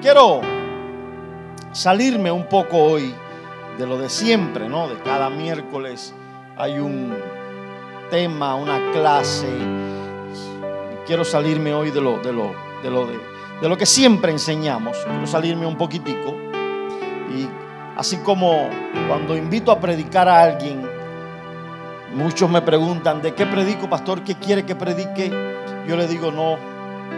Quiero 0.00 0.40
salirme 1.72 2.32
un 2.32 2.46
poco 2.46 2.78
hoy 2.78 3.14
de 3.76 3.86
lo 3.86 3.98
de 3.98 4.08
siempre, 4.08 4.66
¿no? 4.66 4.88
De 4.88 4.96
cada 5.00 5.28
miércoles 5.28 6.14
hay 6.56 6.78
un 6.78 7.14
tema, 8.10 8.54
una 8.54 8.92
clase. 8.92 9.46
Quiero 11.06 11.22
salirme 11.22 11.74
hoy 11.74 11.90
de 11.90 12.00
lo, 12.00 12.18
de 12.18 12.32
lo, 12.32 12.54
de 12.82 12.90
lo, 12.90 13.06
de, 13.60 13.68
lo 13.68 13.76
que 13.76 13.84
siempre 13.84 14.32
enseñamos. 14.32 14.96
Quiero 15.04 15.26
salirme 15.26 15.66
un 15.66 15.76
poquitico. 15.76 16.34
Y 17.36 17.46
así 17.94 18.16
como 18.18 18.70
cuando 19.06 19.36
invito 19.36 19.70
a 19.70 19.80
predicar 19.80 20.30
a 20.30 20.42
alguien, 20.44 20.80
muchos 22.14 22.48
me 22.48 22.62
preguntan, 22.62 23.20
¿de 23.20 23.34
qué 23.34 23.44
predico, 23.44 23.90
pastor? 23.90 24.24
¿Qué 24.24 24.36
quiere 24.36 24.64
que 24.64 24.74
predique? 24.74 25.30
Yo 25.86 25.94
le 25.96 26.06
digo, 26.06 26.32
no, 26.32 26.56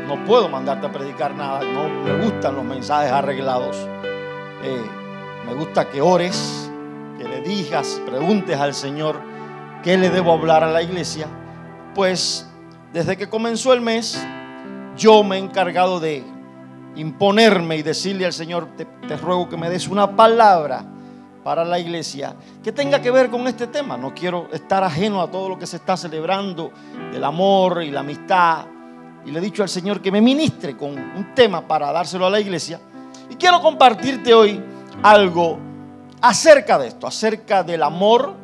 no 0.06 0.24
puedo 0.24 0.48
mandarte 0.48 0.86
a 0.86 0.92
predicar 0.92 1.34
nada, 1.34 1.60
no 1.62 1.88
me 1.88 2.24
gustan 2.24 2.56
los 2.56 2.64
mensajes 2.64 3.10
arreglados. 3.12 3.76
Eh, 4.62 4.84
me 5.46 5.54
gusta 5.54 5.88
que 5.88 6.00
ores, 6.00 6.70
que 7.18 7.24
le 7.24 7.40
digas, 7.40 8.00
preguntes 8.06 8.58
al 8.58 8.74
Señor 8.74 9.20
qué 9.82 9.96
le 9.96 10.10
debo 10.10 10.32
hablar 10.32 10.64
a 10.64 10.70
la 10.70 10.82
iglesia. 10.82 11.26
Pues 11.94 12.48
desde 12.92 13.16
que 13.16 13.28
comenzó 13.28 13.72
el 13.72 13.80
mes, 13.80 14.24
yo 14.96 15.22
me 15.22 15.36
he 15.36 15.38
encargado 15.38 16.00
de 16.00 16.24
imponerme 16.96 17.76
y 17.76 17.82
decirle 17.82 18.26
al 18.26 18.32
Señor, 18.32 18.68
te, 18.76 18.84
te 18.84 19.16
ruego 19.16 19.48
que 19.48 19.56
me 19.56 19.70
des 19.70 19.88
una 19.88 20.14
palabra 20.14 20.84
para 21.42 21.64
la 21.64 21.78
iglesia 21.78 22.36
que 22.62 22.70
tenga 22.70 23.00
que 23.00 23.10
ver 23.10 23.30
con 23.30 23.46
este 23.48 23.66
tema. 23.66 23.96
No 23.96 24.14
quiero 24.14 24.48
estar 24.52 24.84
ajeno 24.84 25.22
a 25.22 25.30
todo 25.30 25.48
lo 25.48 25.58
que 25.58 25.66
se 25.66 25.76
está 25.76 25.96
celebrando 25.96 26.70
del 27.10 27.24
amor 27.24 27.82
y 27.82 27.90
la 27.90 28.00
amistad 28.00 28.66
y 29.24 29.30
le 29.30 29.38
he 29.38 29.42
dicho 29.42 29.62
al 29.62 29.68
Señor 29.68 30.00
que 30.00 30.10
me 30.10 30.20
ministre 30.20 30.76
con 30.76 30.90
un 30.90 31.34
tema 31.34 31.66
para 31.66 31.92
dárselo 31.92 32.26
a 32.26 32.30
la 32.30 32.40
iglesia. 32.40 32.80
Y 33.30 33.36
quiero 33.36 33.60
compartirte 33.60 34.34
hoy 34.34 34.62
algo 35.02 35.58
acerca 36.20 36.78
de 36.78 36.88
esto, 36.88 37.06
acerca 37.06 37.62
del 37.62 37.82
amor 37.82 38.34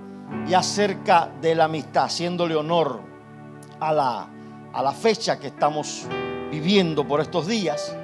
y 0.47 0.55
acerca 0.55 1.31
de 1.41 1.55
la 1.55 1.65
amistad, 1.65 2.05
haciéndole 2.05 2.55
honor 2.55 3.01
a 3.81 3.93
la, 3.93 4.29
a 4.73 4.83
la 4.83 4.93
fecha 4.93 5.39
que 5.39 5.48
estamos 5.48 6.07
viviendo 6.51 7.07
por 7.07 7.20
estos 7.20 7.47
días. 7.47 7.97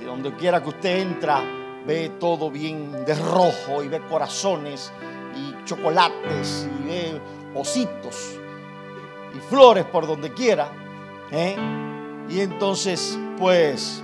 Y 0.00 0.04
donde 0.04 0.34
quiera 0.34 0.62
que 0.62 0.70
usted 0.70 0.98
entra, 0.98 1.42
ve 1.86 2.12
todo 2.18 2.50
bien 2.50 3.04
de 3.04 3.14
rojo 3.14 3.82
y 3.82 3.88
ve 3.88 4.00
corazones 4.08 4.92
y 5.36 5.64
chocolates 5.64 6.68
y 6.80 6.86
ve 6.86 7.20
ositos 7.54 8.36
y 9.34 9.38
flores 9.48 9.84
por 9.84 10.06
donde 10.06 10.32
quiera. 10.32 10.68
¿eh? 11.30 11.56
Y 12.28 12.40
entonces, 12.40 13.18
pues, 13.38 14.02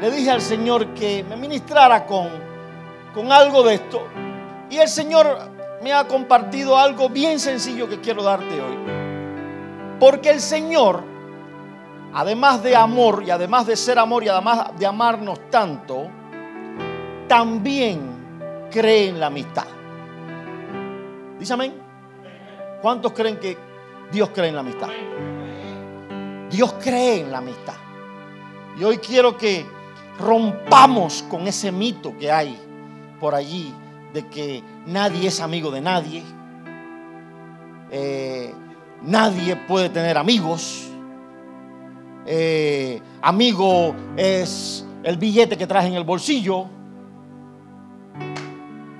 le 0.00 0.10
dije 0.10 0.30
al 0.30 0.40
Señor 0.40 0.94
que 0.94 1.24
me 1.24 1.36
ministrara 1.36 2.04
con, 2.06 2.28
con 3.14 3.32
algo 3.32 3.62
de 3.62 3.74
esto. 3.74 4.06
Y 4.70 4.78
el 4.78 4.88
Señor 4.88 5.38
me 5.82 5.92
ha 5.92 6.06
compartido 6.06 6.78
algo 6.78 7.08
bien 7.08 7.38
sencillo 7.38 7.88
que 7.88 8.00
quiero 8.00 8.22
darte 8.22 8.60
hoy. 8.60 8.78
Porque 10.00 10.30
el 10.30 10.40
Señor, 10.40 11.02
además 12.12 12.62
de 12.62 12.74
amor 12.74 13.22
y 13.24 13.30
además 13.30 13.66
de 13.66 13.76
ser 13.76 13.98
amor 13.98 14.24
y 14.24 14.28
además 14.28 14.76
de 14.78 14.86
amarnos 14.86 15.50
tanto, 15.50 16.08
también 17.28 18.68
cree 18.70 19.08
en 19.08 19.20
la 19.20 19.26
amistad. 19.26 19.66
Dice 21.38 21.52
amén. 21.52 21.74
¿Cuántos 22.82 23.12
creen 23.12 23.38
que 23.38 23.56
Dios 24.12 24.30
cree 24.34 24.48
en 24.48 24.54
la 24.54 24.60
amistad? 24.60 24.88
Dios 26.54 26.74
cree 26.74 27.22
en 27.22 27.32
la 27.32 27.38
amistad. 27.38 27.74
Y 28.78 28.84
hoy 28.84 28.98
quiero 28.98 29.36
que 29.36 29.66
rompamos 30.20 31.24
con 31.28 31.48
ese 31.48 31.72
mito 31.72 32.16
que 32.16 32.30
hay 32.30 32.56
por 33.18 33.34
allí 33.34 33.74
de 34.12 34.28
que 34.28 34.62
nadie 34.86 35.26
es 35.26 35.40
amigo 35.40 35.72
de 35.72 35.80
nadie. 35.80 36.22
Eh, 37.90 38.54
nadie 39.02 39.56
puede 39.66 39.88
tener 39.88 40.16
amigos. 40.16 40.88
Eh, 42.24 43.02
amigo 43.20 43.92
es 44.16 44.86
el 45.02 45.16
billete 45.16 45.58
que 45.58 45.66
traes 45.66 45.86
en 45.86 45.94
el 45.94 46.04
bolsillo. 46.04 46.66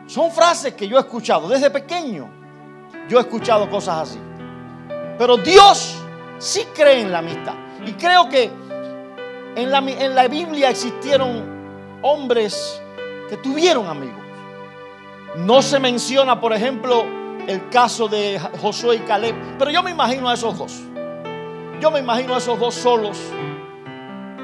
Son 0.08 0.32
frases 0.32 0.74
que 0.74 0.88
yo 0.88 0.96
he 0.96 1.00
escuchado 1.00 1.48
desde 1.48 1.70
pequeño. 1.70 2.28
Yo 3.08 3.18
he 3.18 3.20
escuchado 3.20 3.70
cosas 3.70 4.10
así. 4.10 4.18
Pero 5.16 5.36
Dios 5.36 5.93
sí 6.44 6.66
cree 6.74 7.00
en 7.00 7.10
la 7.10 7.18
amistad. 7.18 7.54
Y 7.86 7.92
creo 7.92 8.28
que 8.28 8.50
en 9.56 9.70
la, 9.70 9.78
en 9.78 10.14
la 10.14 10.28
Biblia 10.28 10.70
existieron 10.70 11.98
hombres 12.02 12.80
que 13.28 13.36
tuvieron 13.38 13.86
amigos. 13.86 14.22
No 15.36 15.62
se 15.62 15.80
menciona, 15.80 16.40
por 16.40 16.52
ejemplo, 16.52 17.04
el 17.48 17.68
caso 17.70 18.08
de 18.08 18.38
Josué 18.60 18.96
y 18.96 18.98
Caleb, 19.00 19.34
pero 19.58 19.70
yo 19.70 19.82
me 19.82 19.90
imagino 19.90 20.28
a 20.28 20.34
esos 20.34 20.56
dos. 20.56 20.82
Yo 21.80 21.90
me 21.90 22.00
imagino 22.00 22.34
a 22.34 22.38
esos 22.38 22.58
dos 22.58 22.74
solos, 22.74 23.18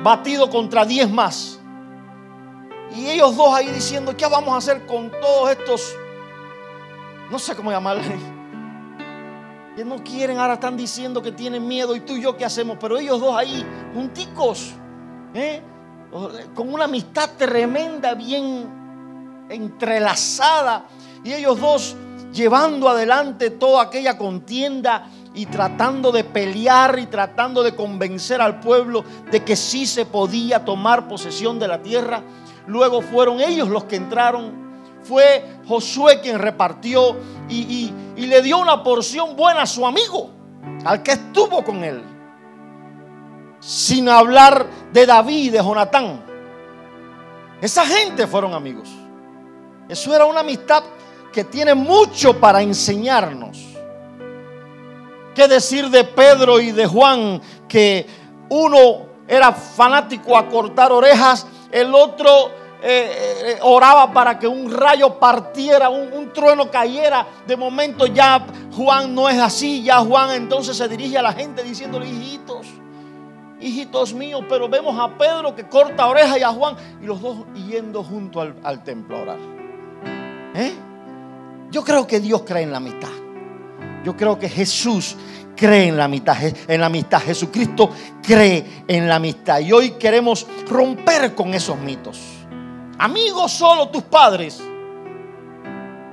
batidos 0.02 0.48
contra 0.48 0.84
diez 0.84 1.08
más. 1.08 1.60
Y 2.96 3.08
ellos 3.08 3.36
dos 3.36 3.54
ahí 3.54 3.68
diciendo, 3.68 4.16
¿qué 4.16 4.26
vamos 4.26 4.52
a 4.52 4.56
hacer 4.56 4.84
con 4.86 5.10
todos 5.20 5.50
estos? 5.50 5.94
No 7.30 7.38
sé 7.38 7.54
cómo 7.54 7.70
llamarle 7.70 8.39
que 9.76 9.84
no 9.84 10.02
quieren, 10.02 10.38
ahora 10.38 10.54
están 10.54 10.76
diciendo 10.76 11.22
que 11.22 11.32
tienen 11.32 11.66
miedo 11.66 11.94
y 11.94 12.00
tú 12.00 12.14
y 12.14 12.22
yo 12.22 12.36
qué 12.36 12.44
hacemos, 12.44 12.76
pero 12.80 12.98
ellos 12.98 13.20
dos 13.20 13.36
ahí, 13.36 13.64
junticos, 13.94 14.72
¿eh? 15.34 15.62
con 16.54 16.72
una 16.72 16.84
amistad 16.84 17.30
tremenda, 17.36 18.14
bien 18.14 19.46
entrelazada, 19.48 20.86
y 21.22 21.32
ellos 21.32 21.60
dos 21.60 21.96
llevando 22.32 22.88
adelante 22.88 23.50
toda 23.50 23.82
aquella 23.82 24.16
contienda 24.16 25.08
y 25.34 25.46
tratando 25.46 26.10
de 26.10 26.24
pelear 26.24 26.98
y 26.98 27.06
tratando 27.06 27.62
de 27.62 27.74
convencer 27.74 28.40
al 28.40 28.60
pueblo 28.60 29.04
de 29.30 29.44
que 29.44 29.54
sí 29.54 29.86
se 29.86 30.04
podía 30.04 30.64
tomar 30.64 31.08
posesión 31.08 31.58
de 31.58 31.68
la 31.68 31.80
tierra. 31.82 32.22
Luego 32.66 33.00
fueron 33.00 33.40
ellos 33.40 33.68
los 33.68 33.84
que 33.84 33.96
entraron 33.96 34.70
fue 35.02 35.44
Josué 35.66 36.20
quien 36.20 36.38
repartió 36.38 37.16
y, 37.48 37.92
le 38.26 38.42
dio 38.42 38.58
una 38.58 38.82
porción 38.82 39.36
buena 39.36 39.62
a 39.62 39.66
su 39.66 39.86
amigo, 39.86 40.30
al 40.84 41.02
que 41.02 41.12
estuvo 41.12 41.64
con 41.64 41.84
él. 41.84 42.02
Sin 43.60 44.08
hablar 44.08 44.66
de 44.92 45.06
David 45.06 45.44
y 45.44 45.50
de 45.50 45.58
Jonatán. 45.58 46.24
Esa 47.60 47.84
gente 47.84 48.26
fueron 48.26 48.54
amigos. 48.54 48.88
Eso 49.88 50.14
era 50.14 50.24
una 50.24 50.40
amistad 50.40 50.82
que 51.32 51.44
tiene 51.44 51.74
mucho 51.74 52.38
para 52.38 52.62
enseñarnos. 52.62 53.58
¿Qué 55.34 55.46
decir 55.46 55.90
de 55.90 56.04
Pedro 56.04 56.60
y 56.60 56.72
de 56.72 56.86
Juan? 56.86 57.40
Que 57.68 58.06
uno 58.48 59.06
era 59.28 59.52
fanático 59.52 60.36
a 60.36 60.48
cortar 60.48 60.90
orejas, 60.90 61.46
el 61.70 61.94
otro 61.94 62.50
eh, 62.82 63.42
eh, 63.44 63.58
oraba 63.62 64.12
para 64.12 64.38
que 64.38 64.48
un 64.48 64.72
rayo 64.72 65.18
partiera, 65.18 65.90
un, 65.90 66.32
trueno 66.32 66.70
cayera. 66.70 67.26
De 67.46 67.56
momento 67.56 68.06
ya 68.06 68.46
Juan 68.74 69.14
no 69.14 69.28
es 69.28 69.38
así, 69.38 69.82
ya 69.82 69.98
Juan 69.98 70.30
entonces 70.30 70.76
se 70.76 70.88
dirige 70.88 71.18
a 71.18 71.22
la 71.22 71.32
gente 71.32 71.62
diciéndole, 71.62 72.06
hijitos, 72.08 72.66
hijitos 73.60 74.14
míos, 74.14 74.44
pero 74.48 74.68
vemos 74.68 74.98
a 74.98 75.16
Pedro 75.18 75.54
que 75.54 75.68
corta 75.68 76.06
oreja 76.06 76.38
y 76.38 76.42
a 76.42 76.48
Juan 76.48 76.76
y 77.02 77.06
los 77.06 77.20
dos 77.20 77.38
yendo 77.54 78.02
junto 78.02 78.40
al, 78.40 78.84
templo 78.84 79.18
a 79.18 79.22
orar. 79.22 79.38
¿Eh? 80.54 80.72
Yo 81.70 81.84
creo 81.84 82.06
que 82.06 82.20
Dios 82.20 82.42
cree 82.46 82.62
en 82.62 82.72
la 82.72 82.80
mitad. 82.80 83.10
Yo 84.04 84.16
creo 84.16 84.38
que 84.38 84.48
Jesús 84.48 85.16
cree 85.54 85.88
en 85.88 85.96
la 85.98 86.04
amistad, 86.04 86.36
en 86.66 86.80
la 86.80 86.86
amistad. 86.86 87.20
Jesucristo 87.20 87.90
cree 88.22 88.84
en 88.88 89.06
la 89.06 89.16
amistad. 89.16 89.60
Y 89.60 89.72
hoy 89.72 89.90
queremos 89.92 90.46
romper 90.66 91.34
con 91.34 91.52
esos 91.52 91.78
mitos. 91.78 92.39
Amigos 93.00 93.52
solo 93.52 93.88
tus 93.88 94.02
padres. 94.02 94.62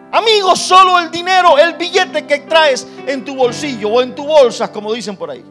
Amigos 0.10 0.58
solo 0.60 0.98
el 1.00 1.12
dinero, 1.12 1.58
el 1.58 1.74
billete 1.74 2.26
que 2.26 2.40
traes 2.40 2.88
en 3.06 3.26
tu 3.26 3.36
bolsillo 3.36 3.90
o 3.90 4.02
en 4.02 4.16
tu 4.16 4.24
bolsa, 4.24 4.72
como 4.72 4.94
dicen 4.94 5.18
por 5.18 5.30
ahí. 5.30 5.44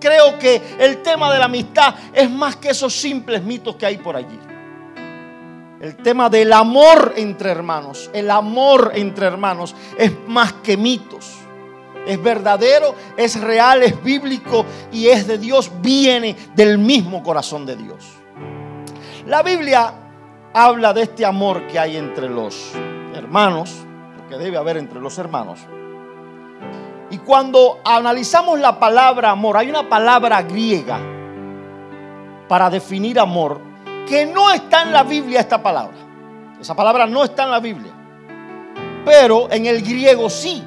Creo 0.00 0.36
que 0.36 0.60
el 0.80 1.00
tema 1.00 1.32
de 1.32 1.38
la 1.38 1.44
amistad 1.44 1.94
es 2.12 2.28
más 2.28 2.56
que 2.56 2.70
esos 2.70 2.92
simples 2.92 3.40
mitos 3.44 3.76
que 3.76 3.86
hay 3.86 3.98
por 3.98 4.16
allí. 4.16 4.36
El 5.80 5.94
tema 5.98 6.28
del 6.28 6.52
amor 6.52 7.14
entre 7.18 7.52
hermanos, 7.52 8.10
el 8.12 8.28
amor 8.28 8.90
entre 8.96 9.26
hermanos 9.26 9.76
es 9.96 10.10
más 10.26 10.54
que 10.54 10.76
mitos. 10.76 11.34
Es 12.04 12.20
verdadero, 12.20 12.96
es 13.16 13.40
real, 13.40 13.84
es 13.84 14.02
bíblico 14.02 14.66
y 14.90 15.06
es 15.06 15.28
de 15.28 15.38
Dios, 15.38 15.70
viene 15.80 16.34
del 16.56 16.78
mismo 16.78 17.22
corazón 17.22 17.64
de 17.64 17.76
Dios. 17.76 18.04
La 19.26 19.42
Biblia 19.42 20.00
habla 20.54 20.92
de 20.92 21.02
este 21.02 21.26
amor 21.26 21.66
que 21.66 21.78
hay 21.78 21.96
entre 21.96 22.28
los 22.28 22.72
hermanos, 23.14 23.74
lo 24.16 24.28
que 24.28 24.38
debe 24.38 24.56
haber 24.56 24.76
entre 24.76 25.00
los 25.00 25.18
hermanos. 25.18 25.58
Y 27.10 27.18
cuando 27.18 27.80
analizamos 27.84 28.58
la 28.60 28.78
palabra 28.78 29.30
amor, 29.30 29.56
hay 29.56 29.68
una 29.68 29.88
palabra 29.88 30.42
griega 30.42 30.98
para 32.48 32.70
definir 32.70 33.18
amor 33.18 33.60
que 34.08 34.26
no 34.26 34.52
está 34.52 34.82
en 34.82 34.92
la 34.92 35.02
Biblia 35.02 35.40
esta 35.40 35.60
palabra. 35.62 35.96
Esa 36.60 36.74
palabra 36.74 37.06
no 37.06 37.24
está 37.24 37.44
en 37.44 37.50
la 37.50 37.60
Biblia. 37.60 37.92
Pero 39.04 39.50
en 39.50 39.66
el 39.66 39.82
griego 39.82 40.30
sí. 40.30 40.64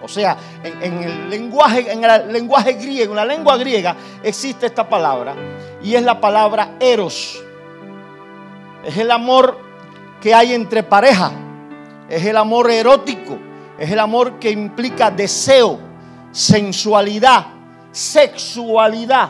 O 0.00 0.06
sea, 0.06 0.36
en, 0.62 1.02
el 1.02 1.28
lenguaje, 1.28 1.90
en 1.90 2.04
el 2.04 2.32
lenguaje 2.32 2.74
griego, 2.74 3.12
en 3.12 3.16
la 3.16 3.24
lengua 3.24 3.56
griega, 3.56 3.96
existe 4.22 4.66
esta 4.66 4.88
palabra. 4.88 5.34
Y 5.82 5.94
es 5.94 6.02
la 6.02 6.20
palabra 6.20 6.76
eros. 6.78 7.42
Es 8.88 8.96
el 8.96 9.10
amor 9.10 9.58
que 10.18 10.32
hay 10.32 10.54
entre 10.54 10.82
pareja. 10.82 11.30
Es 12.08 12.24
el 12.24 12.38
amor 12.38 12.70
erótico. 12.70 13.38
Es 13.78 13.90
el 13.90 13.98
amor 13.98 14.38
que 14.38 14.50
implica 14.50 15.10
deseo, 15.10 15.78
sensualidad, 16.32 17.48
sexualidad. 17.92 19.28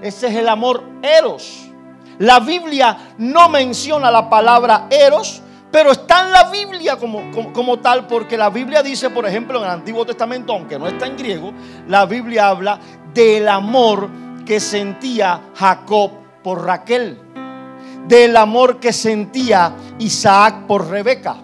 Ese 0.00 0.28
es 0.28 0.36
el 0.36 0.48
amor 0.48 0.84
eros. 1.02 1.68
La 2.20 2.38
Biblia 2.38 2.96
no 3.18 3.48
menciona 3.48 4.08
la 4.08 4.30
palabra 4.30 4.86
eros, 4.88 5.42
pero 5.72 5.90
está 5.90 6.26
en 6.26 6.30
la 6.30 6.44
Biblia 6.44 6.96
como, 6.96 7.52
como, 7.52 7.80
tal, 7.80 8.06
porque 8.06 8.38
la 8.38 8.50
Biblia 8.50 8.84
dice, 8.84 9.10
por 9.10 9.26
ejemplo, 9.26 9.58
en 9.58 9.64
el 9.64 9.70
Antiguo 9.70 10.06
Testamento, 10.06 10.52
aunque 10.52 10.78
no 10.78 10.86
está 10.86 11.06
en 11.06 11.16
griego, 11.16 11.52
la 11.88 12.06
Biblia 12.06 12.46
habla 12.46 12.78
del 13.12 13.48
amor 13.48 14.08
que 14.46 14.60
sentía 14.60 15.40
Jacob 15.56 16.12
por 16.44 16.64
Raquel, 16.64 17.18
del 18.06 18.36
amor 18.36 18.80
que 18.80 18.92
sentía 18.92 19.74
Isaac 19.98 20.66
por 20.66 20.88
Rebeca 20.88 21.36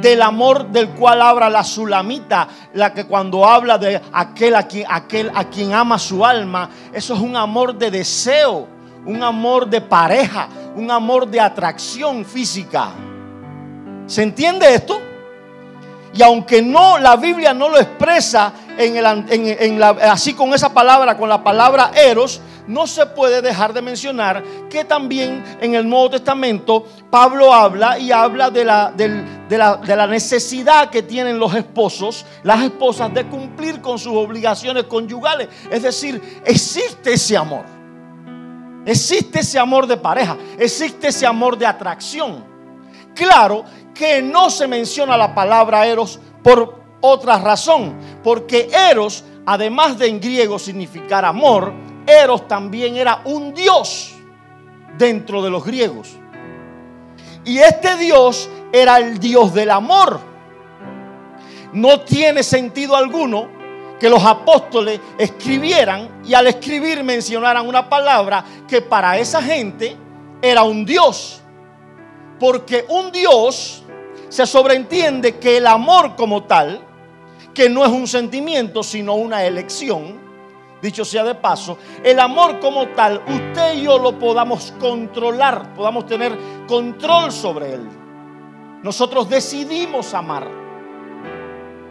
del 0.00 0.22
amor 0.22 0.68
del 0.68 0.90
cual 0.90 1.22
habla 1.22 1.48
la 1.48 1.64
sulamita, 1.64 2.48
la 2.74 2.92
que 2.92 3.04
cuando 3.04 3.46
habla 3.46 3.78
de 3.78 4.00
aquel 4.12 4.54
a 4.54 4.66
quien, 4.66 5.72
ama 5.72 5.98
su 5.98 6.24
alma, 6.24 6.68
eso 6.92 7.14
es 7.14 7.20
un 7.20 7.36
amor 7.36 7.74
de 7.74 7.90
deseo, 7.90 8.66
un 9.04 9.22
amor 9.22 9.68
de 9.68 9.80
pareja, 9.80 10.48
un 10.74 10.90
amor 10.90 11.28
de 11.28 11.40
atracción 11.40 12.24
física. 12.24 12.88
¿Se 14.06 14.22
entiende 14.22 14.74
esto? 14.74 15.00
Y 16.14 16.22
aunque 16.22 16.62
no, 16.62 16.98
la 16.98 17.16
Biblia 17.16 17.52
no 17.52 17.68
lo 17.68 17.78
expresa 17.78 18.52
en 18.78 18.96
el, 18.96 19.82
así 19.82 20.34
con 20.34 20.54
esa 20.54 20.72
palabra, 20.72 21.16
con 21.16 21.28
la 21.28 21.42
palabra 21.42 21.90
eros, 21.94 22.40
no 22.66 22.86
se 22.86 23.06
puede 23.06 23.42
dejar 23.42 23.72
de 23.72 23.82
mencionar 23.82 24.42
que 24.68 24.84
también 24.84 25.42
en 25.60 25.74
el 25.74 25.88
Nuevo 25.88 26.10
Testamento 26.10 26.86
Pablo 27.10 27.52
habla 27.52 27.98
y 27.98 28.12
habla 28.12 28.50
de 28.50 28.64
la, 28.64 30.06
necesidad 30.08 30.90
que 30.90 31.02
tienen 31.02 31.38
los 31.38 31.54
esposos, 31.54 32.26
las 32.42 32.62
esposas, 32.62 33.12
de 33.14 33.26
cumplir 33.26 33.80
con 33.80 33.98
sus 33.98 34.12
obligaciones 34.12 34.84
conyugales. 34.84 35.48
Es 35.70 35.82
decir, 35.82 36.40
existe 36.44 37.14
ese 37.14 37.36
amor. 37.36 37.64
Existe 38.84 39.40
ese 39.40 39.58
amor 39.58 39.86
de 39.86 39.96
pareja, 39.96 40.36
existe 40.58 41.08
ese 41.08 41.26
amor 41.26 41.58
de 41.58 41.66
atracción. 41.66 42.44
Claro 43.14 43.64
que 43.92 44.22
no 44.22 44.50
se 44.50 44.68
menciona 44.68 45.16
la 45.16 45.34
palabra 45.34 45.86
eros 45.86 46.20
por 46.42 46.80
otra 47.00 47.38
razón, 47.38 47.96
porque 48.22 48.68
eros, 48.90 49.24
además 49.44 49.98
de 49.98 50.06
en 50.06 50.20
griego 50.20 50.58
significar 50.58 51.24
amor, 51.24 51.72
eros 52.06 52.46
también 52.46 52.96
era 52.96 53.20
un 53.24 53.52
dios 53.52 54.14
dentro 54.96 55.42
de 55.42 55.50
los 55.50 55.64
griegos. 55.64 56.16
Y 57.44 57.58
este 57.58 57.96
dios 57.96 58.48
era 58.72 58.98
el 58.98 59.18
dios 59.18 59.54
del 59.54 59.70
amor. 59.70 60.20
No 61.72 62.00
tiene 62.00 62.42
sentido 62.42 62.96
alguno 62.96 63.48
que 63.98 64.10
los 64.10 64.24
apóstoles 64.24 65.00
escribieran 65.18 66.22
y 66.24 66.34
al 66.34 66.46
escribir 66.46 67.02
mencionaran 67.02 67.66
una 67.66 67.88
palabra 67.88 68.44
que 68.68 68.82
para 68.82 69.18
esa 69.18 69.42
gente 69.42 69.96
era 70.42 70.62
un 70.62 70.84
Dios. 70.84 71.40
Porque 72.38 72.84
un 72.88 73.10
Dios 73.12 73.82
se 74.28 74.46
sobreentiende 74.46 75.36
que 75.36 75.56
el 75.56 75.66
amor 75.66 76.16
como 76.16 76.44
tal, 76.44 76.80
que 77.54 77.70
no 77.70 77.84
es 77.84 77.90
un 77.90 78.06
sentimiento, 78.06 78.82
sino 78.82 79.14
una 79.14 79.44
elección, 79.44 80.25
dicho 80.86 81.04
sea 81.04 81.24
de 81.24 81.34
paso, 81.34 81.78
el 82.02 82.18
amor 82.18 82.60
como 82.60 82.88
tal, 82.88 83.22
usted 83.26 83.74
y 83.74 83.82
yo 83.82 83.98
lo 83.98 84.18
podamos 84.18 84.72
controlar, 84.78 85.74
podamos 85.74 86.06
tener 86.06 86.36
control 86.66 87.30
sobre 87.32 87.74
él. 87.74 87.88
Nosotros 88.82 89.28
decidimos 89.28 90.14
amar, 90.14 90.46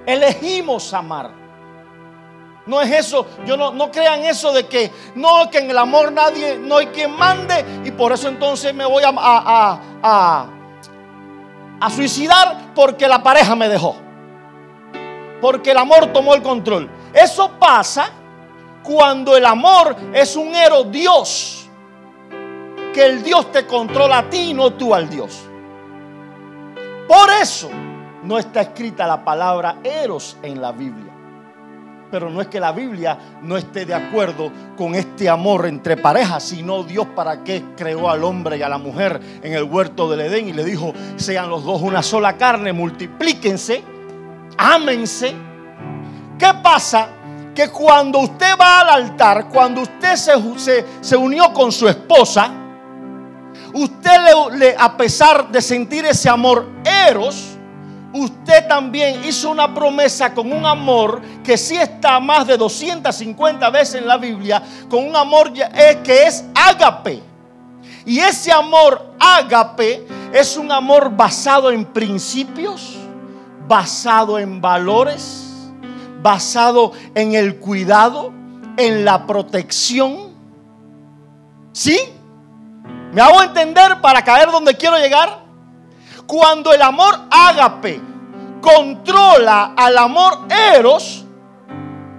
elegimos 0.06 0.94
amar. 0.94 1.46
No 2.66 2.82
es 2.82 2.92
eso, 2.92 3.28
yo 3.46 3.56
no, 3.58 3.72
no 3.72 3.92
crean 3.92 4.24
eso 4.26 4.52
de 4.52 4.66
que 4.66 4.92
no, 5.14 5.52
que 5.52 5.60
en 5.60 5.70
el 5.70 5.78
amor 5.78 6.12
nadie, 6.12 6.58
no 6.58 6.78
hay 6.78 6.88
quien 6.88 7.12
mande 7.12 7.64
y 7.84 7.92
por 7.92 8.12
eso 8.12 8.28
entonces 8.28 8.74
me 8.74 8.86
voy 8.86 9.04
a, 9.04 9.10
a, 9.10 9.80
a, 10.02 10.48
a 11.80 11.90
suicidar 11.92 12.74
porque 12.74 13.08
la 13.08 13.22
pareja 13.22 13.56
me 13.56 13.70
dejó. 13.70 13.96
Porque 15.42 15.72
el 15.72 15.78
amor 15.78 16.08
tomó 16.08 16.34
el 16.34 16.42
control. 16.42 16.90
Eso 17.14 17.52
pasa 17.60 18.10
cuando 18.86 19.36
el 19.36 19.46
amor 19.46 19.96
es 20.14 20.36
un 20.36 20.54
ero 20.56 20.84
Dios. 20.84 21.70
Que 22.94 23.06
el 23.06 23.24
Dios 23.24 23.52
te 23.52 23.66
controla 23.66 24.20
a 24.20 24.30
ti 24.30 24.52
y 24.52 24.54
no 24.54 24.74
tú 24.74 24.96
al 24.96 25.10
Dios. 25.10 25.42
Por 27.08 27.30
eso 27.42 27.70
no 28.24 28.38
está 28.38 28.62
escrita 28.62 29.06
la 29.06 29.24
palabra 29.24 29.80
eros 29.84 30.38
en 30.42 30.62
la 30.62 30.72
Biblia 30.72 31.16
pero 32.16 32.30
no 32.30 32.40
es 32.40 32.48
que 32.48 32.62
la 32.62 32.72
Biblia 32.72 33.18
no 33.42 33.58
esté 33.58 33.86
de 33.86 33.94
acuerdo 33.94 34.50
con 34.78 34.96
este 34.96 35.28
amor 35.28 35.66
entre 35.66 35.98
parejas, 35.98 36.44
sino 36.44 36.84
Dios 36.84 37.08
para 37.16 37.44
qué 37.44 37.64
creó 37.76 38.10
al 38.10 38.24
hombre 38.24 38.58
y 38.58 38.62
a 38.62 38.70
la 38.70 38.78
mujer 38.78 39.20
en 39.42 39.52
el 39.52 39.64
huerto 39.64 40.10
del 40.10 40.22
Edén 40.22 40.48
y 40.48 40.54
le 40.54 40.64
dijo, 40.64 40.94
sean 41.18 41.50
los 41.50 41.66
dos 41.66 41.82
una 41.82 42.02
sola 42.02 42.38
carne, 42.38 42.72
multiplíquense, 42.72 43.84
ámense. 44.58 45.36
¿Qué 46.40 46.48
pasa? 46.64 47.10
Que 47.56 47.70
cuando 47.70 48.20
usted 48.20 48.54
va 48.60 48.82
al 48.82 48.90
altar, 48.90 49.48
cuando 49.48 49.82
usted 49.82 50.16
se, 50.18 50.86
se, 51.00 51.16
unió 51.16 51.54
con 51.54 51.72
su 51.72 51.88
esposa, 51.88 52.52
usted 53.74 54.12
le, 54.52 54.76
a 54.78 54.98
pesar 54.98 55.50
de 55.50 55.62
sentir 55.62 56.06
ese 56.06 56.30
amor 56.30 56.68
eros, 56.84 57.56
usted 58.12 58.68
también 58.68 59.24
hizo 59.24 59.50
una 59.50 59.74
promesa 59.74 60.34
con 60.34 60.52
un 60.52 60.66
amor 60.66 61.22
que 61.44 61.58
sí 61.58 61.76
está 61.76 62.20
más 62.20 62.46
de 62.46 62.58
250 62.58 63.70
veces 63.70 64.02
en 64.02 64.08
la 64.08 64.18
Biblia, 64.18 64.62
con 64.90 65.08
un 65.08 65.16
amor 65.16 65.54
eh, 65.56 66.02
que 66.04 66.28
es 66.28 66.44
ágape. 66.54 67.24
Y 68.06 68.20
ese 68.20 68.52
amor 68.52 69.14
ágape 69.18 70.06
es 70.34 70.58
un 70.58 70.72
amor 70.72 71.10
basado 71.10 71.72
en 71.72 71.86
principios, 71.86 72.98
basado 73.66 74.38
en 74.38 74.60
valores, 74.60 75.45
basado 76.22 76.92
en 77.14 77.36
el 77.36 77.58
cuidado, 77.58 78.34
en 78.78 79.06
la 79.06 79.26
protección. 79.26 80.34
¿Sí? 81.72 82.00
¿Me 83.12 83.22
hago 83.22 83.42
entender 83.44 84.02
para 84.02 84.24
caer 84.24 84.52
donde 84.52 84.76
quiero 84.76 84.98
llegar? 84.98 85.40
Cuando 86.28 86.74
el 86.74 86.82
amor 86.82 87.20
ágape 87.30 88.02
controla 88.62 89.74
al 89.78 89.98
amor 89.98 90.48
eros, 90.74 91.24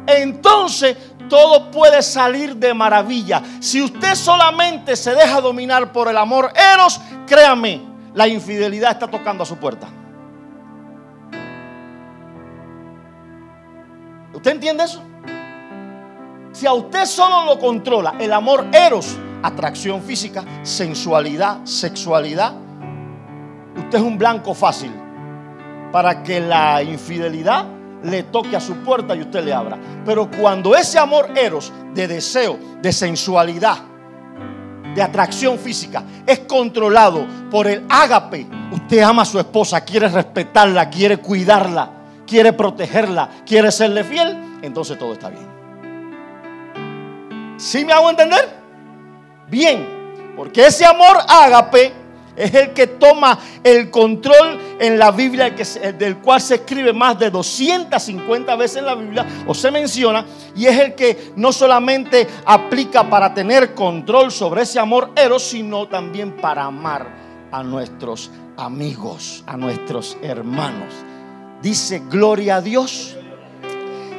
entonces 0.07 0.97
todo 1.29 1.71
puede 1.71 2.03
salir 2.03 2.57
de 2.57 2.73
maravilla. 2.73 3.43
Si 3.61 3.83
usted 3.83 4.15
solamente 4.15 4.97
se 4.97 5.15
deja 5.15 5.41
dominar 5.41 5.93
por 5.93 6.09
el 6.09 6.17
amor 6.17 6.53
eros, 6.75 7.01
créame, 7.27 7.83
la 8.15 8.29
infidelidad 8.29 8.93
está 8.93 9.09
tocando 9.09 9.43
a 9.43 9.47
su 9.47 9.57
puerta. 9.57 9.89
¿Usted 14.37 14.53
entiende 14.53 14.85
eso? 14.85 15.03
Si 16.53 16.67
a 16.67 16.73
usted 16.73 17.05
solo 17.05 17.45
lo 17.45 17.59
controla 17.59 18.15
el 18.19 18.33
amor 18.33 18.67
eros, 18.73 19.17
atracción 19.43 20.03
física, 20.03 20.45
sensualidad, 20.63 21.65
sexualidad, 21.65 22.55
Usted 23.77 23.99
es 23.99 24.05
un 24.05 24.17
blanco 24.17 24.55
fácil 24.55 24.91
para 25.93 26.23
que 26.23 26.41
la 26.41 26.83
infidelidad 26.83 27.67
le 28.03 28.25
toque 28.25 28.57
a 28.57 28.61
su 28.61 28.77
puerta 28.77 29.15
y 29.15 29.21
usted 29.21 29.45
le 29.45 29.53
abra. 29.53 29.79
Pero 30.05 30.31
cuando 30.31 30.75
ese 30.75 30.99
amor 30.99 31.31
eros 31.37 31.73
de 31.95 32.09
deseo, 32.09 32.59
de 32.81 32.93
sensualidad, 32.93 33.79
de 34.95 35.03
atracción 35.03 35.59
física 35.59 36.03
es 36.27 36.41
controlado 36.41 37.27
por 37.51 37.67
el 37.67 37.85
ágape, 37.89 38.47
usted 38.73 39.03
ama 39.03 39.23
a 39.23 39.27
su 39.27 39.39
esposa, 39.39 39.83
quiere 39.83 40.09
respetarla, 40.09 40.89
quiere 40.89 41.19
cuidarla, 41.19 41.91
quiere 42.27 42.53
protegerla, 42.53 43.31
quiere 43.47 43.71
serle 43.71 44.05
fiel, 44.05 44.59
entonces 44.63 44.99
todo 44.99 45.13
está 45.13 45.31
bien. 45.31 45.47
¿Sí 47.59 47.85
me 47.85 47.93
hago 47.93 48.11
entender? 48.11 48.49
Bien, 49.49 50.35
porque 50.37 50.67
ese 50.67 50.85
amor 50.85 51.17
ágape 51.29 52.07
Es 52.37 52.55
el 52.55 52.73
que 52.73 52.87
toma 52.87 53.39
el 53.65 53.91
control 53.91 54.61
en 54.79 54.99
la 54.99 55.11
Biblia, 55.11 55.51
del 55.51 56.19
cual 56.19 56.41
se 56.41 56.57
escribe 56.57 56.93
más 56.93 57.19
de 57.19 57.31
250 57.31 58.55
veces 58.57 58.77
en 58.77 58.87
la 58.87 58.95
Biblia 58.95 59.27
o 59.47 59.55
se 59.55 59.71
menciona. 59.71 60.25
Y 60.55 60.67
es 60.67 60.79
el 60.79 60.95
que 60.95 61.33
no 61.37 61.51
solamente 61.51 62.27
aplica 62.45 63.09
para 63.09 63.33
tener 63.33 63.75
control 63.75 64.31
sobre 64.31 64.63
ese 64.63 64.79
amor 64.79 65.13
eros, 65.17 65.43
sino 65.45 65.89
también 65.89 66.37
para 66.37 66.65
amar 66.65 67.09
a 67.51 67.63
nuestros 67.63 68.31
amigos, 68.59 69.43
a 69.47 69.57
nuestros 69.57 70.19
hermanos. 70.21 70.93
Dice, 71.63 72.03
gloria 72.11 72.57
a 72.57 72.61
Dios. 72.61 73.17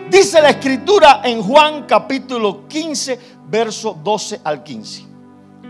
Dice 0.10 0.41
la 0.41 0.50
escritura 0.50 1.22
en 1.24 1.41
Juan 1.41 1.86
capítulo 1.86 2.67
15, 2.67 3.20
verso 3.50 3.98
12 4.01 4.41
al 4.44 4.63
15. 4.63 5.06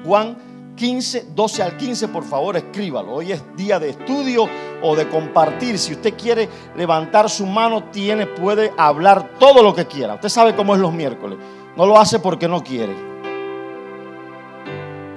Juan 0.05 0.37
15, 0.75 1.27
12 1.35 1.63
al 1.63 1.75
15, 1.75 2.07
por 2.07 2.23
favor 2.23 2.55
escríbalo. 2.55 3.15
Hoy 3.15 3.31
es 3.31 3.43
día 3.55 3.79
de 3.79 3.89
estudio 3.89 4.47
o 4.81 4.95
de 4.95 5.09
compartir. 5.09 5.77
Si 5.77 5.93
usted 5.93 6.13
quiere 6.15 6.47
levantar 6.75 7.29
su 7.29 7.45
mano, 7.45 7.85
tiene, 7.85 8.27
puede 8.27 8.71
hablar 8.77 9.31
todo 9.39 9.63
lo 9.63 9.73
que 9.73 9.87
quiera. 9.87 10.13
Usted 10.13 10.29
sabe 10.29 10.55
cómo 10.55 10.75
es 10.75 10.79
los 10.79 10.93
miércoles. 10.93 11.37
No 11.75 11.85
lo 11.85 11.97
hace 11.99 12.19
porque 12.19 12.47
no 12.47 12.63
quiere. 12.63 12.95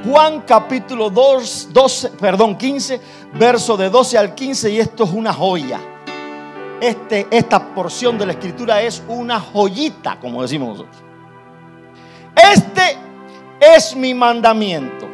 Juan 0.05 0.43
capítulo 0.47 1.11
2, 1.11 1.69
12, 1.73 2.11
perdón, 2.13 2.57
15, 2.57 3.01
verso 3.35 3.77
de 3.77 3.91
12 3.91 4.17
al 4.17 4.35
15, 4.35 4.71
y 4.71 4.81
esto 4.81 5.05
es 5.05 5.11
una 5.11 5.33
joya. 5.33 5.79
Este, 6.81 7.27
esta 7.31 7.75
porción 7.75 8.17
de 8.19 8.27
la 8.27 8.33
escritura 8.33 8.81
es 8.81 9.03
una 9.09 9.39
joyita, 9.39 10.19
como 10.19 10.43
decimos 10.43 10.71
nosotros. 10.79 11.03
Este 12.35 12.97
es 13.61 13.95
mi 13.95 14.15
mandamiento 14.15 15.09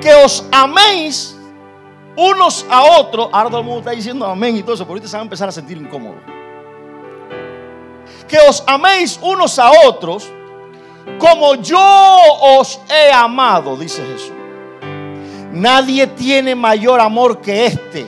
que 0.00 0.14
os 0.14 0.44
améis 0.52 1.36
unos 2.16 2.64
a 2.70 2.82
otros. 3.00 3.28
Ahora 3.32 3.50
todo 3.50 3.60
el 3.60 3.66
mundo 3.66 3.80
está 3.80 3.90
diciendo 3.90 4.24
amén 4.26 4.56
y 4.56 4.62
todo 4.62 4.74
eso, 4.74 4.84
pero 4.84 4.92
ahorita 4.92 5.08
se 5.08 5.16
van 5.16 5.22
a 5.22 5.24
empezar 5.24 5.48
a 5.48 5.52
sentir 5.52 5.76
incómodos. 5.76 6.22
Que 8.28 8.38
os 8.48 8.62
améis 8.66 9.18
unos 9.22 9.58
a 9.58 9.70
otros 9.86 10.30
como 11.18 11.54
yo 11.56 11.78
os 12.58 12.80
he 12.90 13.12
amado, 13.12 13.76
dice 13.76 14.02
Jesús. 14.04 14.32
Nadie 15.52 16.06
tiene 16.08 16.54
mayor 16.54 17.00
amor 17.00 17.40
que 17.40 17.66
este, 17.66 18.06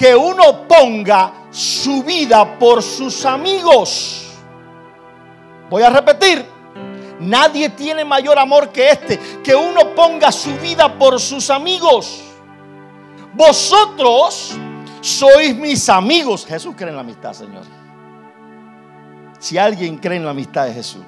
que 0.00 0.16
uno 0.16 0.66
ponga 0.66 1.30
su 1.50 2.02
vida 2.02 2.58
por 2.58 2.82
sus 2.82 3.26
amigos. 3.26 4.30
Voy 5.68 5.82
a 5.82 5.90
repetir, 5.90 6.46
Nadie 7.20 7.68
tiene 7.68 8.02
mayor 8.02 8.38
amor 8.38 8.70
que 8.70 8.88
este, 8.88 9.18
que 9.44 9.54
uno 9.54 9.94
ponga 9.94 10.32
su 10.32 10.56
vida 10.56 10.98
por 10.98 11.20
sus 11.20 11.50
amigos. 11.50 12.22
Vosotros 13.34 14.56
sois 15.02 15.54
mis 15.54 15.86
amigos. 15.90 16.46
Jesús 16.46 16.74
cree 16.74 16.88
en 16.88 16.94
la 16.94 17.02
amistad, 17.02 17.34
Señor. 17.34 17.64
Si 19.38 19.58
alguien 19.58 19.98
cree 19.98 20.16
en 20.16 20.24
la 20.24 20.30
amistad 20.30 20.64
de 20.64 20.72
Jesús. 20.72 21.04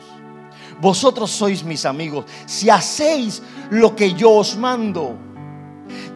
Vosotros 0.83 1.31
sois 1.31 1.65
mis 1.65 1.87
amigos 1.87 2.27
si 2.45 2.69
hacéis 2.69 3.43
lo 3.71 3.97
que 3.97 4.13
yo 4.13 4.33
os 4.33 4.55
mando. 4.55 5.17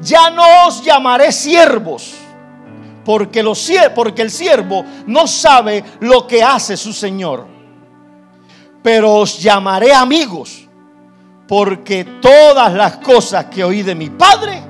Ya 0.02 0.28
no 0.28 0.66
os 0.66 0.84
llamaré 0.84 1.32
siervos, 1.32 2.25
porque, 3.06 3.40
el 3.40 4.30
siervo 4.30 4.84
no 5.06 5.26
sabe 5.26 5.82
lo 6.00 6.26
que 6.26 6.42
hace 6.42 6.76
su 6.76 6.92
Señor 6.92 7.56
pero 8.86 9.14
os 9.14 9.42
llamaré 9.42 9.92
amigos, 9.92 10.68
porque 11.48 12.04
todas 12.22 12.72
las 12.72 12.98
cosas 12.98 13.46
que 13.46 13.64
oí 13.64 13.82
de 13.82 13.96
mi 13.96 14.10
Padre, 14.10 14.62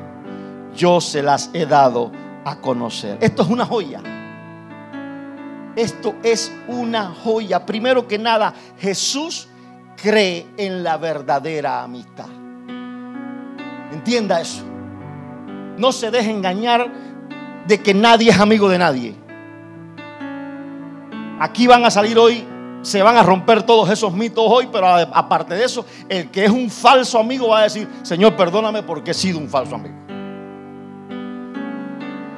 yo 0.75 1.03
se 1.03 1.23
las 1.23 1.51
he 1.53 1.67
dado 1.67 2.11
a 2.43 2.57
conocer. 2.57 3.19
Esto 3.21 3.43
es 3.43 3.49
una 3.51 3.67
joya. 3.67 4.01
Esto 5.77 6.15
es 6.23 6.51
una 6.67 7.11
joya. 7.11 7.67
Primero 7.67 8.09
que 8.09 8.19
nada, 8.19 8.55
Jesús 8.79 9.49
cree 10.03 10.47
en 10.57 10.83
la 10.83 10.97
verdadera 10.97 11.83
amistad. 11.83 12.31
Entienda 13.93 14.41
eso. 14.41 14.65
No 15.77 15.93
se 15.93 16.11
deje 16.11 16.31
engañar 16.31 16.91
de 17.67 17.81
que 17.81 17.95
nadie 17.95 18.31
es 18.31 18.39
amigo 18.39 18.69
de 18.69 18.79
nadie. 18.79 19.15
Aquí 21.39 21.67
van 21.67 21.85
a 21.85 21.91
salir 21.91 22.19
hoy 22.19 22.45
se 22.87 23.03
van 23.03 23.17
a 23.17 23.23
romper 23.25 23.65
todos 23.65 23.91
esos 23.91 24.13
mitos 24.13 24.45
hoy, 24.47 24.69
pero 24.71 24.87
aparte 24.87 25.57
de 25.57 25.65
eso, 25.65 25.85
el 26.09 26.31
que 26.31 26.45
es 26.45 26.51
un 26.53 26.71
falso 26.71 27.19
amigo 27.19 27.49
va 27.49 27.61
a 27.61 27.63
decir, 27.65 27.89
Señor, 28.03 28.37
perdóname 28.37 28.85
porque 28.85 29.11
he 29.11 29.15
sido 29.15 29.39
un 29.39 29.49
falso 29.49 29.75
amigo. 29.75 29.97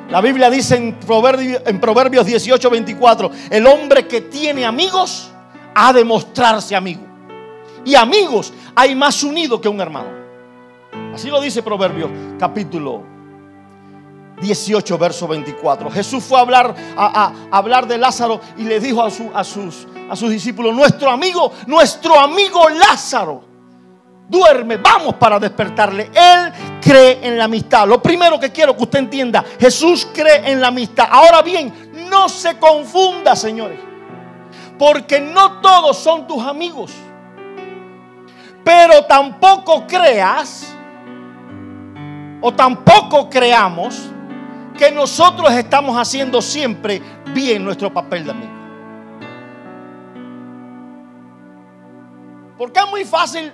La 0.08 0.22
Biblia 0.22 0.48
dice 0.48 0.76
en 0.76 0.94
Proverbios, 0.94 1.62
en 1.66 1.78
Proverbios 1.78 2.24
18, 2.24 2.70
24, 2.70 3.30
el 3.50 3.66
hombre 3.66 4.06
que 4.06 4.22
tiene 4.22 4.64
amigos 4.64 5.30
ha 5.74 5.92
de 5.92 6.02
mostrarse 6.02 6.74
amigo. 6.74 7.02
Y 7.84 7.94
amigos 7.94 8.54
hay 8.74 8.94
más 8.94 9.22
unidos 9.22 9.60
que 9.60 9.68
un 9.68 9.82
hermano. 9.82 10.08
Así 11.12 11.28
lo 11.28 11.42
dice 11.42 11.62
Proverbios 11.62 12.10
capítulo 12.38 13.17
18, 14.40 14.98
verso 14.98 15.28
24. 15.28 15.90
Jesús 15.90 16.24
fue 16.24 16.38
a 16.38 16.42
hablar, 16.42 16.74
a, 16.96 17.32
hablar 17.50 17.86
de 17.86 17.98
Lázaro 17.98 18.40
y 18.56 18.64
le 18.64 18.80
dijo 18.80 19.02
a, 19.02 19.06
a, 19.06 19.44
sus, 19.44 19.86
a 20.10 20.16
sus 20.16 20.30
discípulos, 20.30 20.74
nuestro 20.74 21.10
amigo, 21.10 21.52
nuestro 21.66 22.18
amigo 22.18 22.68
Lázaro 22.68 23.48
duerme, 24.28 24.76
vamos 24.76 25.14
para 25.14 25.38
despertarle. 25.38 26.10
Él 26.14 26.52
cree 26.80 27.18
en 27.22 27.38
la 27.38 27.44
amistad. 27.44 27.88
Lo 27.88 28.00
primero 28.00 28.38
que 28.38 28.52
quiero 28.52 28.76
que 28.76 28.82
usted 28.82 29.00
entienda, 29.00 29.44
Jesús 29.58 30.06
cree 30.12 30.50
en 30.50 30.60
la 30.60 30.68
amistad. 30.68 31.08
Ahora 31.10 31.42
bien, 31.42 31.90
no 32.10 32.28
se 32.28 32.58
confunda, 32.58 33.34
señores, 33.34 33.80
porque 34.78 35.20
no 35.20 35.60
todos 35.60 35.98
son 35.98 36.26
tus 36.26 36.44
amigos. 36.44 36.92
Pero 38.64 39.04
tampoco 39.06 39.86
creas 39.86 40.74
o 42.40 42.52
tampoco 42.52 43.28
creamos 43.30 44.10
que 44.78 44.90
nosotros 44.92 45.50
estamos 45.52 45.98
haciendo 45.98 46.40
siempre 46.40 47.02
bien 47.34 47.64
nuestro 47.64 47.92
papel 47.92 48.24
de 48.24 48.30
amigo. 48.30 48.52
Porque 52.56 52.80
es 52.80 52.90
muy 52.90 53.04
fácil 53.04 53.52